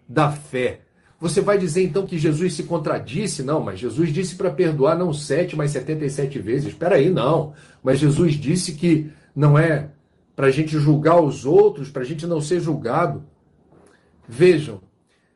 da 0.08 0.30
fé. 0.30 0.82
Você 1.18 1.40
vai 1.40 1.58
dizer 1.58 1.84
então 1.84 2.06
que 2.06 2.18
Jesus 2.18 2.54
se 2.54 2.64
contradisse? 2.64 3.42
Não, 3.42 3.62
mas 3.62 3.80
Jesus 3.80 4.12
disse 4.12 4.36
para 4.36 4.52
perdoar 4.52 4.98
não 4.98 5.14
sete, 5.14 5.56
mas 5.56 5.72
setenta 5.72 6.04
e 6.04 6.10
sete 6.10 6.40
vezes. 6.40 6.74
Espera 6.74 6.96
aí, 6.96 7.10
não. 7.10 7.54
Mas 7.82 8.00
Jesus 8.00 8.34
disse 8.34 8.74
que 8.74 9.10
não 9.34 9.58
é 9.58 9.90
para 10.36 10.48
a 10.48 10.52
gente 10.52 10.78
julgar 10.78 11.22
os 11.22 11.46
outros, 11.46 11.90
para 11.90 12.02
a 12.02 12.06
gente 12.06 12.28
não 12.28 12.42
ser 12.42 12.60
julgado. 12.60 13.24
Vejam, 14.28 14.82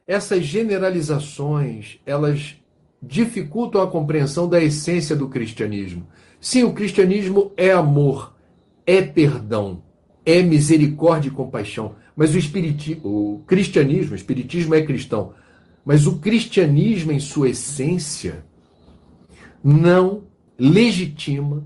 essas 0.05 0.43
generalizações, 0.43 1.97
elas 2.05 2.55
dificultam 3.01 3.81
a 3.81 3.87
compreensão 3.87 4.49
da 4.49 4.61
essência 4.61 5.15
do 5.15 5.29
cristianismo. 5.29 6.05
Sim, 6.45 6.63
o 6.63 6.73
cristianismo 6.73 7.51
é 7.57 7.71
amor, 7.71 8.35
é 8.85 9.01
perdão, 9.01 9.81
é 10.23 10.43
misericórdia 10.43 11.29
e 11.29 11.31
compaixão. 11.31 11.95
Mas 12.15 12.35
o, 12.35 12.37
espiriti... 12.37 13.01
o 13.03 13.41
cristianismo, 13.47 14.11
o 14.11 14.15
espiritismo 14.15 14.75
é 14.75 14.85
cristão, 14.85 15.33
mas 15.83 16.05
o 16.05 16.19
cristianismo, 16.19 17.11
em 17.11 17.19
sua 17.19 17.49
essência, 17.49 18.45
não 19.63 20.25
legitima 20.55 21.65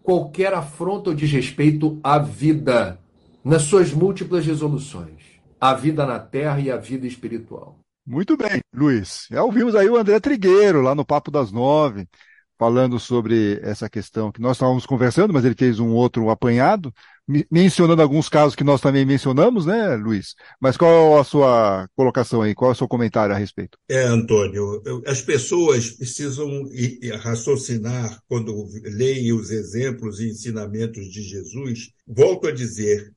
qualquer 0.00 0.54
afronta 0.54 1.10
ou 1.10 1.16
desrespeito 1.16 1.98
à 2.00 2.16
vida, 2.16 3.00
nas 3.44 3.62
suas 3.62 3.92
múltiplas 3.92 4.46
resoluções, 4.46 5.24
a 5.60 5.74
vida 5.74 6.06
na 6.06 6.20
terra 6.20 6.60
e 6.60 6.70
a 6.70 6.76
vida 6.76 7.04
espiritual. 7.04 7.80
Muito 8.06 8.36
bem, 8.36 8.60
Luiz. 8.72 9.26
Já 9.28 9.42
ouvimos 9.42 9.74
aí 9.74 9.88
o 9.88 9.96
André 9.96 10.20
Trigueiro, 10.20 10.82
lá 10.82 10.94
no 10.94 11.04
Papo 11.04 11.32
das 11.32 11.50
Nove, 11.50 12.06
falando 12.60 13.00
sobre 13.00 13.58
essa 13.62 13.88
questão 13.88 14.30
que 14.30 14.38
nós 14.38 14.58
estávamos 14.58 14.84
conversando, 14.84 15.32
mas 15.32 15.46
ele 15.46 15.54
fez 15.54 15.80
um 15.80 15.94
outro 15.94 16.28
apanhado, 16.28 16.92
mencionando 17.50 18.02
alguns 18.02 18.28
casos 18.28 18.54
que 18.54 18.62
nós 18.62 18.82
também 18.82 19.06
mencionamos, 19.06 19.64
né, 19.64 19.96
Luiz? 19.96 20.34
Mas 20.60 20.76
qual 20.76 21.18
a 21.18 21.24
sua 21.24 21.88
colocação 21.96 22.42
aí? 22.42 22.54
Qual 22.54 22.70
é 22.70 22.74
o 22.74 22.76
seu 22.76 22.86
comentário 22.86 23.34
a 23.34 23.38
respeito? 23.38 23.78
É, 23.88 24.02
Antônio, 24.02 24.82
as 25.06 25.22
pessoas 25.22 25.90
precisam 25.90 26.64
raciocinar 27.22 28.20
quando 28.28 28.68
leem 28.84 29.32
os 29.32 29.50
exemplos 29.50 30.20
e 30.20 30.28
ensinamentos 30.28 31.10
de 31.10 31.22
Jesus. 31.22 31.88
Volto 32.06 32.46
a 32.46 32.52
dizer, 32.52 33.10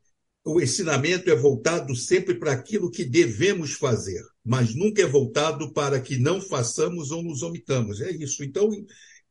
o 0.45 0.61
ensinamento 0.61 1.29
é 1.29 1.35
voltado 1.35 1.93
sempre 1.97 2.35
para 2.35 2.53
aquilo 2.53 2.89
que 2.89 3.03
devemos 3.03 3.73
fazer, 3.73 4.21
mas 4.45 4.73
nunca 4.73 5.01
é 5.01 5.05
voltado 5.05 5.73
para 5.73 5.99
que 5.99 6.17
não 6.17 6.39
façamos 6.39 7.11
ou 7.11 7.21
nos 7.21 7.41
omitamos. 7.41 7.99
É 7.99 8.09
isso. 8.11 8.41
Então, 8.41 8.69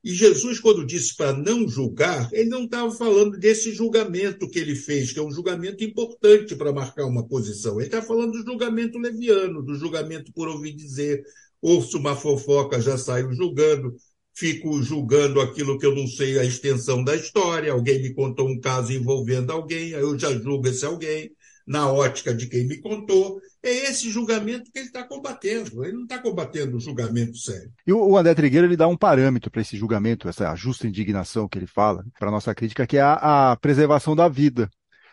e 0.05 0.13
Jesus, 0.15 0.59
quando 0.59 0.85
disse 0.85 1.17
para 1.17 1.33
não 1.33 1.69
julgar, 1.69 2.29
ele 2.33 2.51
não 2.51 2.65
estava 2.65 2.91
falando 2.91 3.39
desse 3.39 3.73
julgamento 3.73 4.49
que 4.49 4.59
ele 4.59 4.75
fez, 4.75 5.13
que 5.13 5.19
é 5.19 5.23
um 5.23 5.31
julgamento 5.31 5.85
importante 5.85 6.57
para 6.57 6.73
marcar 6.73 7.07
uma 7.07 7.27
posição. 7.27 7.77
Ele 7.77 7.87
está 7.87 8.03
falando 8.03 8.33
do 8.33 8.45
julgamento 8.45 8.99
leviano, 8.99 9.63
do 9.63 9.75
julgamento 9.75 10.33
por 10.33 10.49
ouvir 10.49 10.73
dizer. 10.73 11.23
Ouço 11.61 11.99
uma 11.99 12.17
fofoca, 12.17 12.81
já 12.81 12.99
saio 12.99 13.33
julgando 13.33 13.95
fico 14.35 14.83
julgando 14.83 15.41
aquilo 15.41 15.79
que 15.79 15.87
eu 15.87 15.95
não 15.95 16.07
sei 16.07 16.39
a 16.39 16.45
extensão 16.45 17.05
da 17.05 17.15
história. 17.15 17.73
Alguém 17.73 18.01
me 18.03 18.15
contou 18.15 18.49
um 18.49 18.59
caso 18.59 18.93
envolvendo 18.93 19.53
alguém, 19.53 19.95
aí 19.95 20.03
eu 20.03 20.19
já 20.19 20.33
julgo 20.33 20.69
esse 20.69 20.85
alguém. 20.85 21.31
Na 21.67 21.91
ótica 21.91 22.35
de 22.35 22.47
quem 22.49 22.67
me 22.67 22.81
contou. 22.81 23.41
É 23.63 23.71
esse 23.71 24.11
julgamento 24.11 24.71
que 24.73 24.79
ele 24.79 24.87
está 24.87 25.05
combatendo. 25.05 25.85
Ele 25.85 25.95
não 25.95 26.03
está 26.03 26.19
combatendo 26.19 26.77
o 26.77 26.81
julgamento 26.81 27.37
sério. 27.37 27.71
E 27.87 27.93
o 27.93 28.17
André 28.17 28.35
Trigueiro 28.35 28.67
ele 28.67 28.77
dá 28.77 28.89
um 28.89 28.97
parâmetro 28.97 29.51
para 29.51 29.63
esse 29.63 29.77
julgamento, 29.77 30.29
essa 30.29 30.55
justa 30.55 30.87
indignação 30.87 31.49
que 31.49 31.59
ele 31.59 31.67
fala, 31.67 32.05
para 32.19 32.29
a 32.29 32.33
nossa 32.33 32.55
crítica, 32.55 32.87
que 32.87 32.97
é 32.97 33.03
a, 33.03 33.53
a 33.53 33.57
preservação 33.57 34.17
da 34.17 34.29
vida 34.29 34.69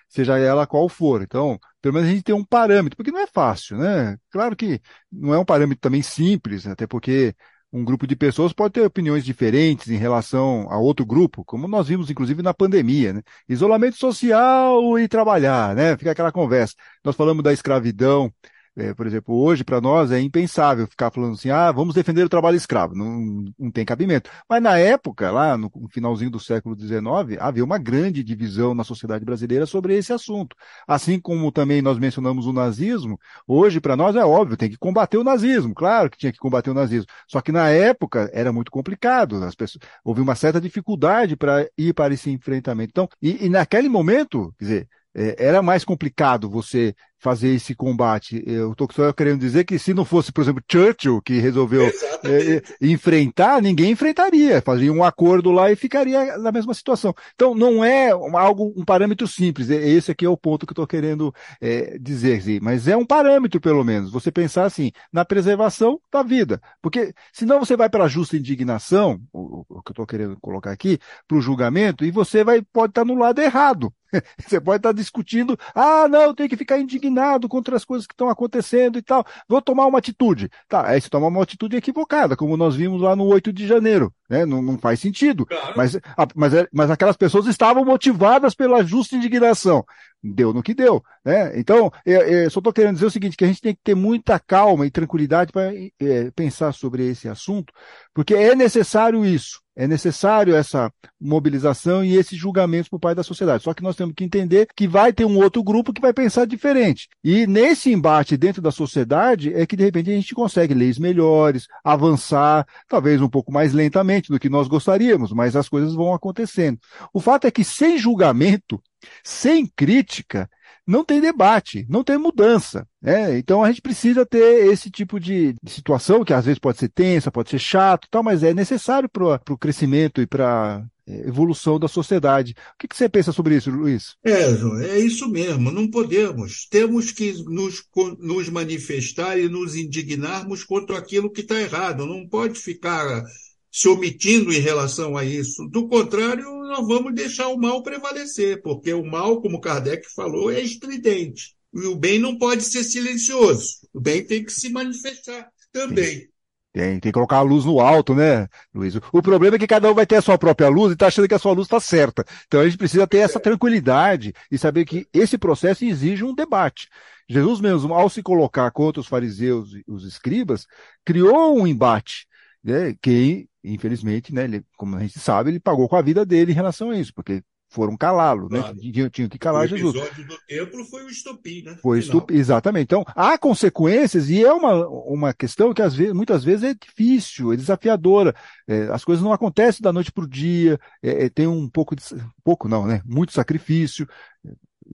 seja 0.09 0.37
ela 0.39 0.67
qual 0.67 0.89
for. 0.89 1.21
Então, 1.21 1.59
pelo 1.81 1.93
menos 1.93 2.09
a 2.09 2.11
gente 2.11 2.23
tem 2.23 2.35
um 2.35 2.43
parâmetro, 2.43 2.97
porque 2.97 3.11
não 3.11 3.19
é 3.19 3.27
fácil, 3.27 3.77
né? 3.77 4.17
Claro 4.31 4.55
que 4.55 4.81
não 5.11 5.33
é 5.33 5.39
um 5.39 5.45
parâmetro 5.45 5.79
também 5.79 6.01
simples, 6.01 6.65
até 6.65 6.87
porque 6.87 7.35
um 7.71 7.83
grupo 7.83 8.07
de 8.07 8.15
pessoas 8.15 8.51
pode 8.51 8.73
ter 8.73 8.81
opiniões 8.81 9.23
diferentes 9.23 9.89
em 9.89 9.97
relação 9.97 10.67
a 10.71 10.77
outro 10.77 11.05
grupo, 11.05 11.45
como 11.45 11.67
nós 11.67 11.87
vimos 11.87 12.09
inclusive 12.09 12.41
na 12.41 12.53
pandemia, 12.53 13.13
né? 13.13 13.21
Isolamento 13.47 13.97
social 13.97 14.97
e 14.97 15.07
trabalhar, 15.07 15.75
né? 15.75 15.95
Fica 15.97 16.11
aquela 16.11 16.31
conversa. 16.31 16.73
Nós 17.03 17.15
falamos 17.15 17.43
da 17.43 17.53
escravidão, 17.53 18.33
é, 18.79 18.93
por 18.93 19.05
exemplo, 19.05 19.35
hoje, 19.35 19.63
para 19.63 19.81
nós, 19.81 20.11
é 20.11 20.19
impensável 20.19 20.87
ficar 20.87 21.11
falando 21.11 21.33
assim, 21.33 21.49
ah, 21.49 21.71
vamos 21.71 21.93
defender 21.93 22.23
o 22.23 22.29
trabalho 22.29 22.55
escravo. 22.55 22.95
Não, 22.95 23.45
não 23.59 23.71
tem 23.71 23.85
cabimento. 23.85 24.29
Mas 24.47 24.61
na 24.61 24.77
época, 24.77 25.29
lá 25.31 25.57
no, 25.57 25.71
finalzinho 25.89 26.31
do 26.31 26.39
século 26.39 26.79
XIX, 26.79 27.39
havia 27.39 27.63
uma 27.63 27.77
grande 27.77 28.23
divisão 28.23 28.73
na 28.73 28.83
sociedade 28.83 29.25
brasileira 29.25 29.65
sobre 29.65 29.95
esse 29.97 30.13
assunto. 30.13 30.55
Assim 30.87 31.19
como 31.19 31.51
também 31.51 31.81
nós 31.81 31.99
mencionamos 31.99 32.47
o 32.47 32.53
nazismo, 32.53 33.19
hoje, 33.47 33.81
para 33.81 33.95
nós, 33.95 34.15
é 34.15 34.23
óbvio, 34.23 34.57
tem 34.57 34.69
que 34.69 34.77
combater 34.77 35.17
o 35.17 35.23
nazismo. 35.23 35.73
Claro 35.73 36.09
que 36.09 36.17
tinha 36.17 36.31
que 36.31 36.39
combater 36.39 36.69
o 36.69 36.73
nazismo. 36.73 37.07
Só 37.27 37.41
que 37.41 37.51
na 37.51 37.69
época 37.69 38.29
era 38.33 38.51
muito 38.53 38.71
complicado. 38.71 39.43
As 39.43 39.55
pessoas, 39.55 39.83
houve 40.03 40.21
uma 40.21 40.35
certa 40.35 40.61
dificuldade 40.61 41.35
para 41.35 41.69
ir 41.77 41.93
para 41.93 42.13
esse 42.13 42.31
enfrentamento. 42.31 42.91
Então, 42.91 43.09
e, 43.21 43.45
e 43.45 43.49
naquele 43.49 43.89
momento, 43.89 44.53
quer 44.57 44.65
dizer, 44.65 44.89
era 45.15 45.61
mais 45.61 45.83
complicado 45.83 46.49
você 46.49 46.93
fazer 47.19 47.49
esse 47.49 47.75
combate. 47.75 48.41
Eu 48.45 48.71
estou 48.71 48.87
só 48.91 49.11
querendo 49.13 49.39
dizer 49.39 49.65
que 49.65 49.77
se 49.77 49.93
não 49.93 50.05
fosse, 50.05 50.31
por 50.31 50.41
exemplo, 50.41 50.63
Churchill 50.69 51.21
que 51.21 51.39
resolveu 51.39 51.83
é, 52.23 52.55
é, 52.55 52.61
enfrentar, 52.81 53.61
ninguém 53.61 53.91
enfrentaria, 53.91 54.61
fazia 54.61 54.91
um 54.91 55.03
acordo 55.03 55.51
lá 55.51 55.71
e 55.71 55.75
ficaria 55.75 56.37
na 56.37 56.51
mesma 56.51 56.73
situação. 56.73 57.13
Então 57.35 57.53
não 57.53 57.83
é 57.83 58.09
algo 58.09 58.73
um 58.75 58.85
parâmetro 58.85 59.27
simples. 59.27 59.69
Esse 59.69 60.11
aqui 60.11 60.25
é 60.25 60.29
o 60.29 60.37
ponto 60.37 60.65
que 60.65 60.71
eu 60.71 60.73
estou 60.73 60.87
querendo 60.87 61.33
é, 61.61 61.97
dizer, 61.99 62.61
mas 62.61 62.87
é 62.87 62.95
um 62.95 63.05
parâmetro 63.05 63.59
pelo 63.59 63.83
menos. 63.83 64.11
Você 64.11 64.31
pensar 64.31 64.63
assim 64.63 64.91
na 65.11 65.25
preservação 65.25 65.99
da 66.11 66.23
vida, 66.23 66.61
porque 66.81 67.13
senão 67.33 67.59
você 67.59 67.75
vai 67.75 67.89
para 67.89 68.05
a 68.05 68.07
justa 68.07 68.37
indignação, 68.37 69.19
o, 69.33 69.65
o 69.67 69.81
que 69.83 69.89
eu 69.89 69.93
estou 69.93 70.07
querendo 70.07 70.37
colocar 70.39 70.71
aqui, 70.71 70.97
para 71.27 71.37
o 71.37 71.41
julgamento 71.41 72.05
e 72.05 72.11
você 72.11 72.43
vai 72.43 72.61
pode 72.61 72.91
estar 72.91 73.01
tá 73.01 73.05
no 73.05 73.19
lado 73.19 73.41
errado. 73.41 73.93
Você 74.37 74.59
pode 74.59 74.77
estar 74.77 74.91
discutindo, 74.91 75.57
ah, 75.73 76.07
não, 76.07 76.33
tem 76.33 76.47
que 76.47 76.57
ficar 76.57 76.79
indignado 76.79 77.47
contra 77.47 77.75
as 77.75 77.85
coisas 77.85 78.07
que 78.07 78.13
estão 78.13 78.29
acontecendo 78.29 78.97
e 78.97 79.01
tal. 79.01 79.25
Vou 79.47 79.61
tomar 79.61 79.85
uma 79.85 79.99
atitude. 79.99 80.49
Tá, 80.67 80.87
aí 80.87 80.99
você 81.01 81.09
toma 81.09 81.27
uma 81.27 81.43
atitude 81.43 81.75
equivocada, 81.77 82.35
como 82.35 82.57
nós 82.57 82.75
vimos 82.75 83.01
lá 83.01 83.15
no 83.15 83.25
8 83.25 83.51
de 83.53 83.67
janeiro. 83.67 84.13
Né? 84.29 84.45
Não, 84.45 84.61
não 84.61 84.77
faz 84.77 84.99
sentido. 84.99 85.45
Claro. 85.45 85.73
Mas, 85.75 85.95
a, 85.95 86.27
mas, 86.35 86.53
é, 86.53 86.67
mas 86.71 86.91
aquelas 86.91 87.17
pessoas 87.17 87.47
estavam 87.47 87.83
motivadas 87.83 88.53
pela 88.53 88.83
justa 88.83 89.15
indignação. 89.15 89.83
Deu 90.21 90.53
no 90.53 90.61
que 90.61 90.73
deu. 90.73 91.01
Né? 91.25 91.57
Então, 91.57 91.91
eu, 92.05 92.21
eu 92.21 92.49
só 92.49 92.59
estou 92.59 92.73
querendo 92.73 92.95
dizer 92.95 93.05
o 93.05 93.11
seguinte, 93.11 93.37
que 93.37 93.45
a 93.45 93.47
gente 93.47 93.61
tem 93.61 93.73
que 93.73 93.81
ter 93.83 93.95
muita 93.95 94.39
calma 94.39 94.85
e 94.85 94.91
tranquilidade 94.91 95.51
para 95.51 95.73
é, 95.73 96.29
pensar 96.35 96.73
sobre 96.73 97.07
esse 97.07 97.27
assunto, 97.27 97.73
porque 98.13 98.35
é 98.35 98.53
necessário 98.53 99.25
isso. 99.25 99.59
É 99.79 99.87
necessário 99.87 100.53
essa 100.53 100.91
mobilização 101.17 102.03
e 102.03 102.17
esses 102.17 102.37
julgamentos 102.37 102.89
por 102.89 102.99
parte 102.99 103.15
da 103.15 103.23
sociedade. 103.23 103.63
Só 103.63 103.73
que 103.73 103.81
nós 103.81 103.95
temos 103.95 104.13
que 104.13 104.25
entender 104.25 104.67
que 104.75 104.85
vai 104.89 105.13
ter 105.13 105.23
um 105.23 105.37
outro 105.37 105.63
grupo 105.63 105.93
que 105.93 106.01
vai 106.01 106.11
pensar 106.11 106.45
diferente. 106.45 107.07
E 107.23 107.47
nesse 107.47 107.89
embate 107.89 108.35
dentro 108.35 108.61
da 108.61 108.71
sociedade 108.71 109.53
é 109.53 109.65
que 109.65 109.77
de 109.77 109.85
repente 109.85 110.11
a 110.11 110.13
gente 110.13 110.35
consegue 110.35 110.73
leis 110.73 110.99
melhores, 110.99 111.65
avançar, 111.81 112.67
talvez 112.89 113.21
um 113.21 113.29
pouco 113.29 113.53
mais 113.53 113.71
lentamente 113.71 114.18
do 114.27 114.39
que 114.39 114.49
nós 114.49 114.67
gostaríamos, 114.67 115.31
mas 115.31 115.55
as 115.55 115.69
coisas 115.69 115.93
vão 115.93 116.13
acontecendo. 116.13 116.77
O 117.13 117.21
fato 117.21 117.47
é 117.47 117.51
que 117.51 117.63
sem 117.63 117.97
julgamento, 117.97 118.81
sem 119.23 119.65
crítica, 119.65 120.49
não 120.89 121.05
tem 121.05 121.21
debate, 121.21 121.85
não 121.87 122.03
tem 122.03 122.17
mudança. 122.17 122.87
Né? 122.99 123.37
Então 123.37 123.63
a 123.63 123.69
gente 123.69 123.79
precisa 123.81 124.25
ter 124.25 124.65
esse 124.71 124.89
tipo 124.89 125.19
de, 125.19 125.55
situação, 125.67 126.25
que 126.25 126.33
às 126.33 126.45
vezes 126.45 126.57
pode 126.57 126.79
ser 126.79 126.89
tensa, 126.89 127.31
pode 127.31 127.51
ser 127.51 127.59
chato, 127.59 128.07
tal, 128.09 128.23
mas 128.23 128.41
é 128.41 128.55
necessário 128.55 129.07
para 129.07 129.39
o 129.49 129.57
crescimento 129.57 130.19
e 130.19 130.25
para 130.25 130.83
é, 131.07 131.27
evolução 131.27 131.79
da 131.79 131.87
sociedade. 131.87 132.55
O 132.73 132.77
que, 132.79 132.87
que, 132.87 132.97
você 132.97 133.07
pensa 133.07 133.31
sobre 133.31 133.55
isso, 133.55 133.69
Luiz? 133.69 134.15
É, 134.25 134.45
é 134.85 134.99
isso 134.99 135.29
mesmo. 135.29 135.71
Não 135.71 135.87
podemos. 135.87 136.65
Temos 136.67 137.11
que 137.11 137.33
nos, 137.43 137.83
nos 138.17 138.49
manifestar 138.49 139.37
e 139.37 139.47
nos 139.47 139.75
indignarmos 139.75 140.63
contra 140.63 140.97
aquilo 140.97 141.31
que 141.31 141.41
está 141.41 141.61
errado. 141.61 142.03
Não 142.03 142.27
pode 142.27 142.59
ficar 142.59 143.23
se 143.71 143.87
omitindo 143.87 144.51
em 144.51 144.59
relação 144.59 145.17
a 145.17 145.23
isso. 145.23 145.67
Do 145.69 145.87
contrário, 145.87 146.43
nós 146.43 146.87
vamos 146.87 147.13
deixar 147.13 147.47
o 147.47 147.57
mal 147.57 147.83
prevalecer, 147.83 148.61
porque 148.61 148.93
o 148.93 149.05
mal, 149.05 149.41
como 149.41 149.61
Kardec 149.61 150.07
falou, 150.13 150.51
é 150.51 150.59
estridente. 150.61 151.55
E 151.73 151.85
o 151.85 151.95
bem 151.95 152.19
não 152.19 152.37
pode 152.37 152.63
ser 152.63 152.83
silencioso. 152.83 153.87
O 153.93 153.99
bem 153.99 154.25
tem 154.25 154.43
que 154.43 154.51
se 154.51 154.69
manifestar 154.69 155.49
também. 155.71 156.27
Tem, 156.71 156.91
tem 156.91 156.99
que 156.99 157.11
colocar 157.11 157.37
a 157.37 157.41
luz 157.41 157.65
no 157.65 157.79
alto, 157.79 158.13
né, 158.13 158.47
Luiz? 158.73 158.95
O 158.95 159.21
problema 159.21 159.55
é 159.55 159.59
que 159.59 159.67
cada 159.67 159.89
um 159.91 159.93
vai 159.93 160.05
ter 160.05 160.17
a 160.17 160.21
sua 160.21 160.37
própria 160.37 160.69
luz 160.69 160.91
e 160.91 160.93
está 160.93 161.07
achando 161.07 161.27
que 161.27 161.33
a 161.33 161.39
sua 161.39 161.53
luz 161.53 161.65
está 161.65 161.79
certa. 161.79 162.23
Então 162.45 162.61
a 162.61 162.65
gente 162.65 162.77
precisa 162.77 163.07
ter 163.07 163.17
essa 163.17 163.39
tranquilidade 163.39 164.33
e 164.51 164.57
saber 164.57 164.85
que 164.85 165.07
esse 165.11 165.37
processo 165.37 165.83
exige 165.83 166.23
um 166.23 166.33
debate. 166.33 166.87
Jesus 167.27 167.59
mesmo, 167.59 167.93
ao 167.93 168.09
se 168.09 168.21
colocar 168.21 168.69
contra 168.71 169.01
os 169.01 169.07
fariseus 169.07 169.73
e 169.73 169.83
os 169.87 170.03
escribas, 170.05 170.67
criou 171.03 171.59
um 171.59 171.65
embate, 171.65 172.27
né, 172.63 172.95
que 173.01 173.48
infelizmente, 173.63 174.33
né, 174.33 174.45
ele, 174.45 174.63
como 174.77 174.95
a 174.95 174.99
gente 174.99 175.19
sabe, 175.19 175.49
ele 175.49 175.59
pagou 175.59 175.87
com 175.87 175.95
a 175.95 176.01
vida 176.01 176.25
dele 176.25 176.51
em 176.51 176.55
relação 176.55 176.91
a 176.91 176.97
isso, 176.97 177.13
porque 177.13 177.43
foram 177.69 177.95
calá-lo, 177.95 178.49
né? 178.49 178.61
Tinham, 178.79 179.09
tinham 179.09 179.29
que 179.29 179.37
calar 179.37 179.67
Jesus. 179.67 179.95
O 179.95 179.97
episódio 179.99 180.23
Jesus. 180.23 180.39
do 180.39 180.45
templo 180.47 180.85
foi 180.85 181.03
o 181.03 181.09
estupim, 181.09 181.61
né? 181.61 181.77
Foi 181.81 181.99
estupim, 181.99 182.33
exatamente. 182.33 182.85
Então, 182.85 183.05
há 183.15 183.37
consequências 183.37 184.29
e 184.29 184.43
é 184.43 184.51
uma, 184.51 184.87
uma 184.87 185.33
questão 185.33 185.71
que 185.71 185.81
às 185.81 185.93
vezes, 185.93 186.13
muitas 186.13 186.43
vezes 186.43 186.63
é 186.63 186.73
difícil, 186.73 187.53
é 187.53 187.55
desafiadora. 187.55 188.35
É, 188.67 188.89
as 188.91 189.05
coisas 189.05 189.23
não 189.23 189.31
acontecem 189.31 189.83
da 189.83 189.93
noite 189.93 190.11
para 190.11 190.23
o 190.23 190.27
dia, 190.27 190.79
é, 191.01 191.25
é, 191.25 191.29
tem 191.29 191.45
um 191.45 191.69
pouco 191.69 191.95
de, 191.95 192.03
pouco 192.43 192.67
não, 192.67 192.87
né? 192.87 193.01
Muito 193.05 193.33
sacrifício. 193.33 194.07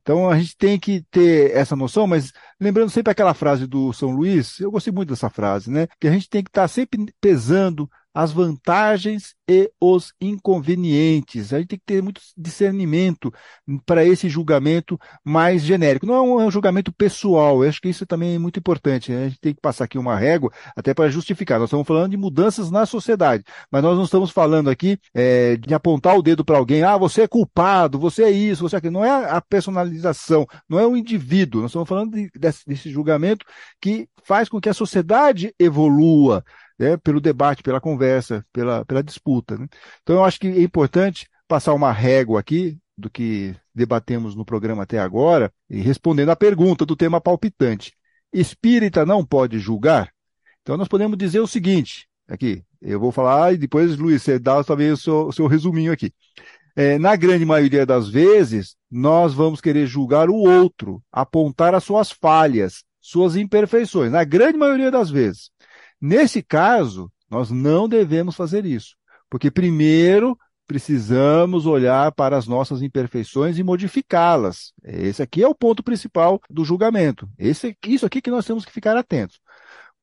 Então 0.01 0.29
a 0.29 0.37
gente 0.37 0.57
tem 0.57 0.77
que 0.77 1.01
ter 1.09 1.55
essa 1.55 1.77
noção, 1.77 2.05
mas 2.05 2.33
lembrando 2.59 2.89
sempre 2.89 3.11
aquela 3.11 3.33
frase 3.33 3.65
do 3.65 3.93
São 3.93 4.11
Luís, 4.11 4.59
eu 4.59 4.69
gostei 4.69 4.91
muito 4.91 5.09
dessa 5.09 5.29
frase, 5.29 5.71
né? 5.71 5.87
Que 5.97 6.09
a 6.09 6.11
gente 6.11 6.29
tem 6.29 6.43
que 6.43 6.49
estar 6.49 6.67
sempre 6.67 7.05
pesando 7.21 7.89
as 8.15 8.31
vantagens 8.31 9.35
e 9.47 9.69
os 9.79 10.13
inconvenientes. 10.21 11.53
A 11.53 11.59
gente 11.59 11.67
tem 11.67 11.79
que 11.79 11.85
ter 11.85 12.01
muito 12.01 12.21
discernimento 12.37 13.31
para 13.85 14.05
esse 14.05 14.29
julgamento 14.29 14.97
mais 15.21 15.61
genérico. 15.61 16.05
Não 16.05 16.15
é 16.15 16.21
um, 16.21 16.41
é 16.41 16.45
um, 16.45 16.51
julgamento 16.51 16.93
pessoal, 16.93 17.61
eu 17.61 17.69
acho 17.69 17.81
que 17.81 17.89
isso 17.89 18.05
também 18.05 18.35
é 18.35 18.39
muito 18.39 18.57
importante. 18.57 19.11
Né? 19.11 19.25
A 19.25 19.27
gente 19.27 19.41
tem 19.41 19.53
que 19.53 19.59
passar 19.59 19.83
aqui 19.83 19.97
uma 19.97 20.15
régua 20.15 20.49
até 20.77 20.93
para 20.93 21.09
justificar. 21.09 21.59
Nós 21.59 21.67
estamos 21.67 21.85
falando 21.85 22.11
de 22.11 22.17
mudanças 22.17 22.71
na 22.71 22.85
sociedade, 22.85 23.43
mas 23.69 23.83
nós 23.83 23.97
não 23.97 24.05
estamos 24.05 24.31
falando 24.31 24.69
aqui 24.69 24.97
é, 25.13 25.57
de 25.57 25.73
apontar 25.73 26.17
o 26.17 26.23
dedo 26.23 26.45
para 26.45 26.57
alguém, 26.57 26.83
ah, 26.83 26.97
você 26.97 27.23
é 27.23 27.27
culpado, 27.27 27.99
você 27.99 28.23
é 28.23 28.31
isso, 28.31 28.63
você 28.63 28.77
é 28.77 28.79
aquilo. 28.79 28.93
Não 28.93 29.03
é 29.03 29.29
a 29.29 29.41
personalização, 29.41 30.47
não 30.69 30.79
é 30.79 30.87
o 30.87 30.95
indivíduo. 30.95 31.61
Nós 31.61 31.71
estamos 31.71 31.89
falando 31.89 32.13
de, 32.13 32.29
desse, 32.33 32.65
desse 32.65 32.89
julgamento 32.89 33.45
que 33.81 34.07
faz 34.23 34.47
com 34.47 34.61
que 34.61 34.69
a 34.69 34.73
sociedade 34.73 35.53
evolua 35.59 36.43
né, 36.77 36.97
pelo 36.97 37.21
debate, 37.21 37.63
pela 37.63 37.81
conversa, 37.81 38.45
pela, 38.51 38.85
pela 38.85 39.03
disputa. 39.03 39.57
Né? 39.57 39.67
Então, 40.01 40.17
eu 40.17 40.23
acho 40.23 40.39
que 40.39 40.47
é 40.47 40.61
importante 40.61 41.27
passar 41.47 41.73
uma 41.73 41.91
régua 41.91 42.39
aqui 42.39 42.77
do 42.97 43.09
que 43.09 43.55
debatemos 43.73 44.35
no 44.35 44.45
programa 44.45 44.83
até 44.83 44.99
agora 44.99 45.51
e 45.69 45.81
respondendo 45.81 46.29
à 46.29 46.35
pergunta 46.35 46.85
do 46.85 46.95
tema 46.95 47.19
palpitante. 47.19 47.93
Espírita 48.31 49.05
não 49.05 49.25
pode 49.25 49.59
julgar? 49.59 50.11
Então, 50.61 50.77
nós 50.77 50.87
podemos 50.87 51.17
dizer 51.17 51.39
o 51.39 51.47
seguinte, 51.47 52.07
aqui, 52.27 52.63
eu 52.81 52.99
vou 52.99 53.11
falar 53.11 53.53
e 53.53 53.57
depois, 53.57 53.97
Luiz, 53.97 54.23
você 54.23 54.39
dá 54.39 54.63
talvez 54.63 54.93
o 54.93 54.97
seu, 54.97 55.27
o 55.27 55.33
seu 55.33 55.47
resuminho 55.47 55.91
aqui. 55.91 56.11
É, 56.75 56.97
na 56.97 57.15
grande 57.15 57.45
maioria 57.45 57.85
das 57.85 58.09
vezes, 58.09 58.75
nós 58.91 59.33
vamos 59.33 59.61
querer 59.61 59.87
julgar 59.87 60.29
o 60.29 60.35
outro, 60.35 61.01
apontar 61.11 61.73
as 61.73 61.83
suas 61.83 62.11
falhas, 62.11 62.83
suas 62.99 63.35
imperfeições, 63.35 64.11
na 64.11 64.23
grande 64.23 64.57
maioria 64.57 64.91
das 64.91 65.09
vezes. 65.09 65.51
Nesse 65.99 66.41
caso, 66.41 67.11
nós 67.29 67.49
não 67.49 67.87
devemos 67.87 68.35
fazer 68.35 68.65
isso, 68.65 68.95
porque 69.29 69.49
primeiro 69.49 70.37
precisamos 70.67 71.65
olhar 71.65 72.11
para 72.11 72.37
as 72.37 72.47
nossas 72.47 72.81
imperfeições 72.81 73.57
e 73.57 73.63
modificá-las. 73.63 74.73
Esse 74.83 75.21
aqui 75.21 75.43
é 75.43 75.47
o 75.47 75.55
ponto 75.55 75.83
principal 75.83 76.41
do 76.49 76.65
julgamento. 76.65 77.29
Esse, 77.37 77.77
isso 77.85 78.05
aqui 78.05 78.21
que 78.21 78.31
nós 78.31 78.45
temos 78.45 78.65
que 78.65 78.71
ficar 78.71 78.97
atentos. 78.97 79.39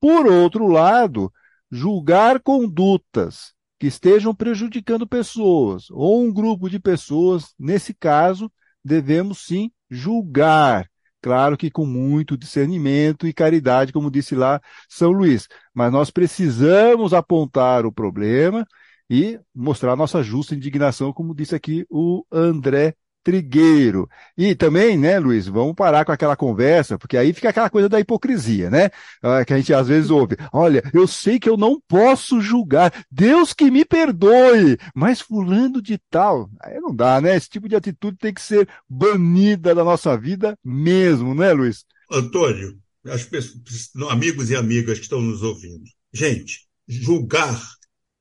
Por 0.00 0.26
outro 0.26 0.66
lado, 0.66 1.33
julgar 1.70 2.40
condutas 2.40 3.55
que 3.78 3.87
estejam 3.87 4.35
prejudicando 4.35 5.07
pessoas 5.07 5.90
ou 5.90 6.22
um 6.22 6.33
grupo 6.33 6.70
de 6.70 6.78
pessoas, 6.78 7.55
nesse 7.59 7.92
caso, 7.92 8.50
devemos 8.85 9.38
sim 9.46 9.70
julgar, 9.90 10.88
claro 11.22 11.56
que 11.56 11.70
com 11.70 11.87
muito 11.87 12.37
discernimento 12.37 13.26
e 13.26 13.32
caridade, 13.32 13.92
como 13.92 14.11
disse 14.11 14.35
lá 14.35 14.61
São 14.88 15.11
Luís. 15.12 15.48
Mas 15.74 15.92
nós 15.92 16.11
precisamos 16.11 17.14
apontar 17.14 17.87
o 17.87 17.92
problema 17.92 18.66
e 19.08 19.38
mostrar 19.54 19.96
nossa 19.96 20.22
justa 20.22 20.54
indignação, 20.54 21.12
como 21.12 21.35
disse 21.35 21.54
aqui 21.54 21.87
o 21.90 22.24
André 22.32 22.94
Trigueiro. 23.22 24.08
E 24.37 24.54
também, 24.54 24.98
né, 24.98 25.18
Luiz, 25.18 25.46
vamos 25.46 25.74
parar 25.74 26.04
com 26.04 26.12
aquela 26.12 26.37
conversa, 26.37 26.98
porque 26.98 27.16
aí 27.16 27.32
fica 27.32 27.50
aquela 27.50 27.70
coisa 27.70 27.88
da 27.88 28.00
hipocrisia, 28.00 28.68
né? 28.68 28.90
Ah, 29.22 29.44
que 29.44 29.52
a 29.52 29.56
gente 29.56 29.72
às 29.72 29.88
vezes 29.88 30.11
ouve. 30.11 30.37
Olha, 30.52 30.82
eu 30.92 31.06
sei 31.06 31.38
que 31.38 31.48
eu 31.48 31.56
não 31.56 31.80
posso 31.87 32.40
julgar, 32.40 32.92
Deus 33.11 33.52
que 33.52 33.70
me 33.70 33.85
perdoe, 33.85 34.78
mas 34.94 35.20
fulano 35.20 35.80
de 35.80 35.98
tal. 36.11 36.50
Aí 36.61 36.80
não 36.80 36.94
dá, 36.94 37.20
né? 37.20 37.37
Esse 37.37 37.48
tipo 37.48 37.68
de 37.68 37.76
atitude 37.76 38.16
tem 38.18 38.35
que 38.35 38.42
ser 38.42 38.68
banida 38.88 39.74
da 39.74 39.85
nossa 39.85 40.16
vida 40.16 40.58
mesmo, 40.64 41.35
né, 41.35 41.52
Luiz? 41.52 41.85
Antônio, 42.11 42.78
as 43.06 43.24
pessoas, 43.24 43.62
amigos 44.11 44.50
e 44.50 44.56
amigas 44.56 44.98
que 44.98 45.04
estão 45.04 45.20
nos 45.20 45.42
ouvindo. 45.42 45.85
Gente, 46.12 46.66
julgar 46.87 47.61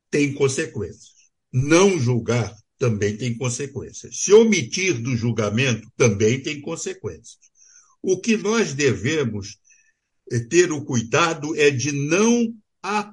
tem 0.10 0.34
consequências. 0.34 1.12
Não 1.52 1.98
julgar 2.00 2.54
também 2.82 3.16
tem 3.16 3.38
consequências. 3.38 4.22
Se 4.24 4.34
omitir 4.34 5.00
do 5.00 5.16
julgamento 5.16 5.88
também 5.96 6.42
tem 6.42 6.60
consequências. 6.60 7.38
O 8.02 8.20
que 8.20 8.36
nós 8.36 8.74
devemos 8.74 9.60
eh, 10.32 10.40
ter 10.40 10.72
o 10.72 10.84
cuidado 10.84 11.56
é 11.56 11.70
de 11.70 11.92
não 11.92 12.52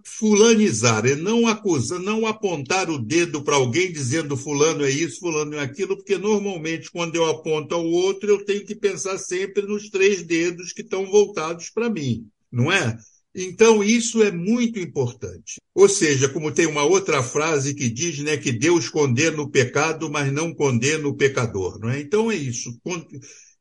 fulanizar, 0.03 1.05
é 1.05 1.15
não 1.15 1.47
acusar, 1.47 1.99
não 1.99 2.27
apontar 2.27 2.89
o 2.89 2.99
dedo 2.99 3.45
para 3.45 3.57
alguém 3.57 3.93
dizendo 3.93 4.35
fulano 4.35 4.83
é 4.83 4.91
isso, 4.91 5.21
fulano 5.21 5.57
é 5.57 5.61
aquilo, 5.61 5.95
porque 5.95 6.17
normalmente 6.17 6.91
quando 6.91 7.17
eu 7.17 7.27
aponto 7.27 7.75
ao 7.75 7.85
outro, 7.85 8.31
eu 8.31 8.43
tenho 8.47 8.65
que 8.65 8.75
pensar 8.75 9.19
sempre 9.19 9.67
nos 9.67 9.91
três 9.91 10.23
dedos 10.23 10.73
que 10.73 10.81
estão 10.81 11.05
voltados 11.05 11.69
para 11.69 11.91
mim, 11.91 12.27
não 12.51 12.73
é? 12.73 12.97
Então, 13.35 13.85
isso 13.85 14.23
é 14.23 14.33
muito 14.33 14.79
importante. 14.79 15.61
Ou 15.75 15.89
seja, 15.89 16.29
como 16.29 16.53
tem 16.53 16.67
uma 16.67 16.83
outra 16.83 17.23
frase 17.23 17.75
que 17.75 17.89
diz 17.89 18.19
né, 18.21 18.37
que 18.37 18.51
Deus 18.51 18.89
condena 18.89 19.41
o 19.41 19.51
pecado, 19.51 20.11
mas 20.11 20.33
não 20.33 20.53
condena 20.53 21.07
o 21.07 21.15
pecador. 21.15 21.79
Não 21.79 21.91
é? 21.91 22.01
Então, 22.01 22.31
é 22.31 22.37
isso. 22.37 22.77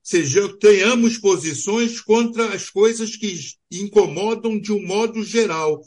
Seja, 0.01 0.47
tenhamos 0.57 1.17
posições 1.17 1.99
contra 1.99 2.53
as 2.53 2.69
coisas 2.69 3.15
que 3.15 3.37
incomodam 3.69 4.57
de 4.57 4.71
um 4.71 4.81
modo 4.85 5.21
geral, 5.21 5.81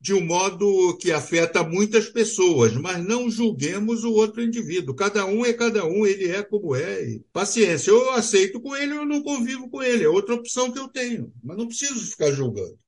de 0.00 0.14
um 0.14 0.24
modo 0.24 0.96
que 0.98 1.10
afeta 1.10 1.64
muitas 1.64 2.08
pessoas, 2.08 2.74
mas 2.74 3.04
não 3.04 3.28
julguemos 3.28 4.04
o 4.04 4.12
outro 4.12 4.42
indivíduo. 4.42 4.94
Cada 4.94 5.26
um 5.26 5.44
é 5.44 5.52
cada 5.52 5.84
um, 5.84 6.06
ele 6.06 6.30
é 6.30 6.42
como 6.42 6.76
é. 6.76 7.04
E 7.04 7.20
paciência, 7.32 7.90
eu 7.90 8.10
aceito 8.12 8.60
com 8.60 8.76
ele, 8.76 8.92
eu 8.92 9.04
não 9.04 9.22
convivo 9.22 9.68
com 9.68 9.82
ele. 9.82 10.04
É 10.04 10.08
outra 10.08 10.34
opção 10.34 10.70
que 10.70 10.78
eu 10.78 10.86
tenho, 10.86 11.32
mas 11.42 11.56
não 11.56 11.66
preciso 11.66 12.06
ficar 12.06 12.30
julgando. 12.30 12.78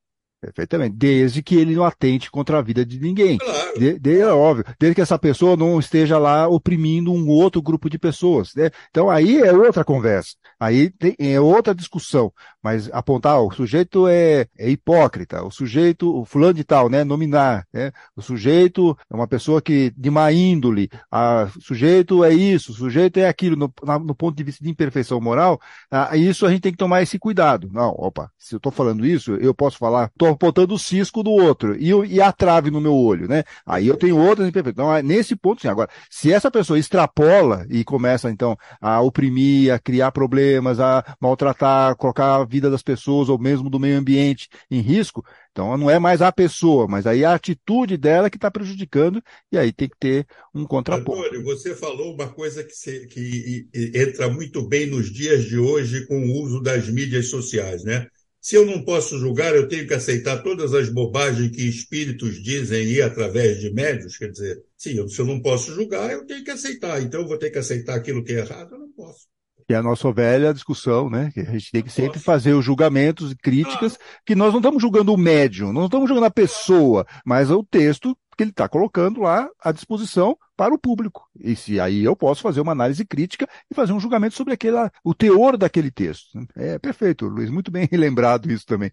Perfeitamente. 0.46 0.96
Desde 0.96 1.42
que 1.42 1.56
ele 1.56 1.74
não 1.74 1.84
atente 1.84 2.30
contra 2.30 2.58
a 2.58 2.62
vida 2.62 2.86
de 2.86 3.00
ninguém. 3.00 3.38
Claro. 3.38 3.78
De, 3.78 3.98
de, 3.98 4.20
é 4.20 4.28
óbvio. 4.28 4.64
Desde 4.78 4.94
que 4.94 5.00
essa 5.00 5.18
pessoa 5.18 5.56
não 5.56 5.78
esteja 5.80 6.18
lá 6.18 6.46
oprimindo 6.46 7.12
um 7.12 7.28
outro 7.28 7.60
grupo 7.60 7.90
de 7.90 7.98
pessoas. 7.98 8.54
Né? 8.54 8.70
Então 8.90 9.10
aí 9.10 9.40
é 9.40 9.52
outra 9.52 9.84
conversa. 9.84 10.36
Aí 10.58 10.90
tem, 10.90 11.16
é 11.18 11.40
outra 11.40 11.74
discussão. 11.74 12.32
Mas 12.62 12.90
apontar, 12.92 13.40
o 13.40 13.52
sujeito 13.52 14.08
é, 14.08 14.46
é 14.58 14.70
hipócrita, 14.70 15.44
o 15.44 15.50
sujeito, 15.50 16.12
o 16.12 16.24
fulano 16.24 16.54
de 16.54 16.64
tal, 16.64 16.88
né? 16.88 17.04
Nominar, 17.04 17.64
né? 17.72 17.92
O 18.16 18.20
sujeito 18.22 18.96
é 19.08 19.14
uma 19.14 19.28
pessoa 19.28 19.62
que, 19.62 19.92
de 19.96 20.10
má 20.10 20.32
índole, 20.32 20.88
a, 21.08 21.48
o 21.56 21.60
sujeito 21.60 22.24
é 22.24 22.32
isso, 22.32 22.72
o 22.72 22.74
sujeito 22.74 23.18
é 23.18 23.28
aquilo, 23.28 23.54
no, 23.54 23.72
na, 23.84 24.00
no 24.00 24.16
ponto 24.16 24.36
de 24.36 24.42
vista 24.42 24.64
de 24.64 24.70
imperfeição 24.70 25.20
moral, 25.20 25.60
a, 25.88 26.16
isso 26.16 26.44
a 26.44 26.50
gente 26.50 26.62
tem 26.62 26.72
que 26.72 26.78
tomar 26.78 27.02
esse 27.02 27.20
cuidado. 27.20 27.68
Não, 27.72 27.90
opa, 27.90 28.32
se 28.36 28.54
eu 28.54 28.56
estou 28.56 28.72
falando 28.72 29.06
isso, 29.06 29.36
eu 29.36 29.54
posso 29.54 29.78
falar, 29.78 30.10
apontando 30.36 30.74
o 30.74 30.78
cisco 30.78 31.22
do 31.22 31.30
outro 31.30 31.76
e, 31.76 31.90
e 32.14 32.20
a 32.20 32.30
trave 32.30 32.70
no 32.70 32.80
meu 32.80 32.94
olho, 32.94 33.28
né? 33.28 33.42
Aí 33.64 33.86
eu 33.86 33.96
tenho 33.96 34.16
outras 34.16 34.48
imperfeições. 34.48 34.74
Então, 34.74 34.94
é 34.94 35.02
nesse 35.02 35.34
ponto, 35.34 35.60
sim. 35.60 35.68
Agora, 35.68 35.88
se 36.10 36.32
essa 36.32 36.50
pessoa 36.50 36.78
extrapola 36.78 37.66
e 37.68 37.84
começa, 37.84 38.30
então, 38.30 38.56
a 38.80 39.00
oprimir, 39.00 39.72
a 39.72 39.78
criar 39.78 40.12
problemas, 40.12 40.78
a 40.78 41.04
maltratar, 41.20 41.96
colocar 41.96 42.36
a 42.36 42.44
vida 42.44 42.70
das 42.70 42.82
pessoas 42.82 43.28
ou 43.28 43.38
mesmo 43.38 43.68
do 43.68 43.80
meio 43.80 43.98
ambiente 43.98 44.48
em 44.70 44.80
risco, 44.80 45.24
então 45.56 45.74
não 45.78 45.90
é 45.90 45.98
mais 45.98 46.20
a 46.20 46.30
pessoa, 46.30 46.86
mas 46.86 47.06
aí 47.06 47.24
a 47.24 47.32
atitude 47.32 47.96
dela 47.96 48.28
que 48.28 48.36
está 48.36 48.50
prejudicando 48.50 49.22
e 49.50 49.56
aí 49.56 49.72
tem 49.72 49.88
que 49.88 49.96
ter 49.98 50.26
um 50.54 50.66
contraponto. 50.66 51.18
Antônio, 51.18 51.42
você 51.44 51.74
falou 51.74 52.12
uma 52.12 52.28
coisa 52.28 52.62
que, 52.62 52.74
se, 52.74 53.06
que 53.06 53.66
entra 53.74 54.28
muito 54.28 54.68
bem 54.68 54.84
nos 54.84 55.10
dias 55.10 55.44
de 55.44 55.56
hoje 55.56 56.06
com 56.06 56.26
o 56.26 56.42
uso 56.42 56.60
das 56.60 56.90
mídias 56.90 57.30
sociais, 57.30 57.82
né? 57.84 58.06
Se 58.46 58.54
eu 58.54 58.64
não 58.64 58.84
posso 58.84 59.18
julgar, 59.18 59.56
eu 59.56 59.66
tenho 59.66 59.88
que 59.88 59.94
aceitar 59.94 60.40
todas 60.40 60.72
as 60.72 60.88
bobagens 60.88 61.50
que 61.50 61.68
espíritos 61.68 62.40
dizem 62.40 62.78
aí 62.78 63.02
através 63.02 63.58
de 63.58 63.72
médios. 63.72 64.16
Quer 64.16 64.30
dizer, 64.30 64.62
sim, 64.76 65.08
se 65.08 65.20
eu 65.20 65.26
não 65.26 65.42
posso 65.42 65.74
julgar, 65.74 66.12
eu 66.12 66.24
tenho 66.24 66.44
que 66.44 66.52
aceitar. 66.52 67.02
Então 67.02 67.22
eu 67.22 67.26
vou 67.26 67.36
ter 67.36 67.50
que 67.50 67.58
aceitar 67.58 67.96
aquilo 67.96 68.22
que 68.22 68.34
é 68.34 68.38
errado, 68.38 68.74
eu 68.74 68.78
não 68.78 68.92
posso 68.92 69.26
que 69.66 69.74
é 69.74 69.76
a 69.76 69.82
nossa 69.82 70.12
velha 70.12 70.54
discussão, 70.54 71.10
né? 71.10 71.30
Que 71.34 71.40
a 71.40 71.52
gente 71.52 71.72
tem 71.72 71.82
que 71.82 71.90
sempre 71.90 72.20
fazer 72.20 72.54
os 72.54 72.64
julgamentos 72.64 73.32
e 73.32 73.36
críticas, 73.36 73.98
que 74.24 74.34
nós 74.34 74.52
não 74.52 74.60
estamos 74.60 74.80
julgando 74.80 75.12
o 75.12 75.18
médium, 75.18 75.72
não 75.72 75.86
estamos 75.86 76.08
julgando 76.08 76.26
a 76.26 76.30
pessoa, 76.30 77.04
mas 77.24 77.50
o 77.50 77.64
texto 77.64 78.16
que 78.36 78.42
ele 78.44 78.50
está 78.50 78.68
colocando 78.68 79.22
lá 79.22 79.48
à 79.60 79.72
disposição 79.72 80.36
para 80.56 80.74
o 80.74 80.78
público. 80.78 81.26
E 81.40 81.56
se 81.56 81.80
aí 81.80 82.04
eu 82.04 82.14
posso 82.14 82.42
fazer 82.42 82.60
uma 82.60 82.72
análise 82.72 83.04
crítica 83.04 83.48
e 83.70 83.74
fazer 83.74 83.92
um 83.92 84.00
julgamento 84.00 84.36
sobre 84.36 84.52
aquele, 84.52 84.76
o 85.02 85.14
teor 85.14 85.56
daquele 85.56 85.90
texto. 85.90 86.38
É 86.54 86.78
perfeito, 86.78 87.26
Luiz, 87.26 87.50
muito 87.50 87.70
bem 87.70 87.88
lembrado 87.92 88.50
isso 88.50 88.66
também. 88.66 88.92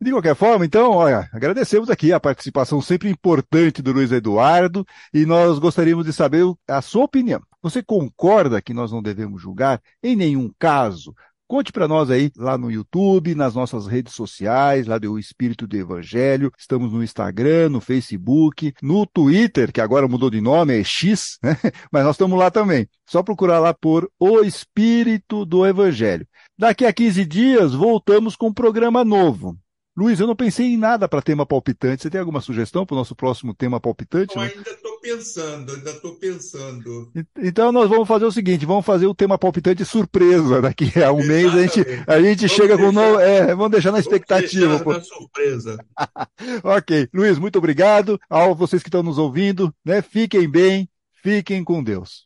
De 0.00 0.12
qualquer 0.12 0.36
forma, 0.36 0.64
então, 0.64 0.92
olha, 0.92 1.28
agradecemos 1.32 1.90
aqui 1.90 2.12
a 2.12 2.20
participação 2.20 2.80
sempre 2.80 3.10
importante 3.10 3.82
do 3.82 3.92
Luiz 3.92 4.12
Eduardo 4.12 4.86
e 5.12 5.26
nós 5.26 5.58
gostaríamos 5.58 6.04
de 6.06 6.12
saber 6.12 6.44
a 6.68 6.80
sua 6.80 7.04
opinião. 7.04 7.42
Você 7.60 7.82
concorda 7.82 8.62
que 8.62 8.72
nós 8.72 8.92
não 8.92 9.02
devemos 9.02 9.42
julgar 9.42 9.80
em 10.02 10.14
nenhum 10.14 10.50
caso? 10.58 11.14
Conte 11.48 11.72
para 11.72 11.88
nós 11.88 12.10
aí 12.10 12.30
lá 12.36 12.58
no 12.58 12.70
YouTube, 12.70 13.34
nas 13.34 13.54
nossas 13.54 13.86
redes 13.86 14.12
sociais, 14.12 14.86
lá 14.86 14.98
do 14.98 15.18
Espírito 15.18 15.66
do 15.66 15.76
Evangelho. 15.78 16.52
Estamos 16.58 16.92
no 16.92 17.02
Instagram, 17.02 17.70
no 17.70 17.80
Facebook, 17.80 18.74
no 18.82 19.06
Twitter, 19.06 19.72
que 19.72 19.80
agora 19.80 20.06
mudou 20.06 20.28
de 20.28 20.42
nome, 20.42 20.78
é 20.78 20.84
X, 20.84 21.38
né? 21.42 21.56
Mas 21.90 22.04
nós 22.04 22.16
estamos 22.16 22.38
lá 22.38 22.50
também. 22.50 22.86
Só 23.06 23.22
procurar 23.22 23.60
lá 23.60 23.72
por 23.72 24.10
O 24.20 24.40
Espírito 24.40 25.46
do 25.46 25.66
Evangelho. 25.66 26.28
Daqui 26.56 26.84
a 26.84 26.92
15 26.92 27.24
dias 27.24 27.72
voltamos 27.72 28.36
com 28.36 28.48
um 28.48 28.52
programa 28.52 29.02
novo. 29.02 29.56
Luiz, 29.98 30.20
eu 30.20 30.28
não 30.28 30.36
pensei 30.36 30.66
em 30.66 30.76
nada 30.76 31.08
para 31.08 31.20
tema 31.20 31.44
palpitante. 31.44 32.02
Você 32.02 32.08
tem 32.08 32.20
alguma 32.20 32.40
sugestão 32.40 32.86
para 32.86 32.94
o 32.94 32.98
nosso 32.98 33.16
próximo 33.16 33.52
tema 33.52 33.80
palpitante? 33.80 34.36
Eu 34.36 34.42
né? 34.42 34.52
ainda 34.56 34.70
estou 34.70 35.00
pensando, 35.00 35.74
ainda 35.74 35.90
estou 35.90 36.14
pensando. 36.14 37.12
Então 37.36 37.72
nós 37.72 37.90
vamos 37.90 38.06
fazer 38.06 38.24
o 38.24 38.30
seguinte: 38.30 38.64
vamos 38.64 38.86
fazer 38.86 39.08
o 39.08 39.14
tema 39.14 39.36
palpitante 39.36 39.84
surpresa. 39.84 40.62
Daqui 40.62 40.84
a 41.02 41.10
um 41.10 41.18
Exatamente. 41.18 41.26
mês 41.26 41.52
a 41.52 41.62
gente, 41.62 42.04
a 42.06 42.22
gente 42.22 42.48
chega 42.48 42.76
deixar, 42.76 42.84
com 42.84 42.92
novo. 42.92 43.18
É, 43.18 43.46
vamos 43.56 43.72
deixar 43.72 43.90
na 43.90 43.98
expectativa. 43.98 44.78
Deixar 44.78 45.00
surpresa. 45.00 45.84
ok. 46.62 47.08
Luiz, 47.12 47.36
muito 47.36 47.58
obrigado. 47.58 48.20
A 48.30 48.46
vocês 48.54 48.84
que 48.84 48.88
estão 48.88 49.02
nos 49.02 49.18
ouvindo, 49.18 49.74
né? 49.84 50.00
Fiquem 50.00 50.48
bem, 50.48 50.88
fiquem 51.24 51.64
com 51.64 51.82
Deus. 51.82 52.22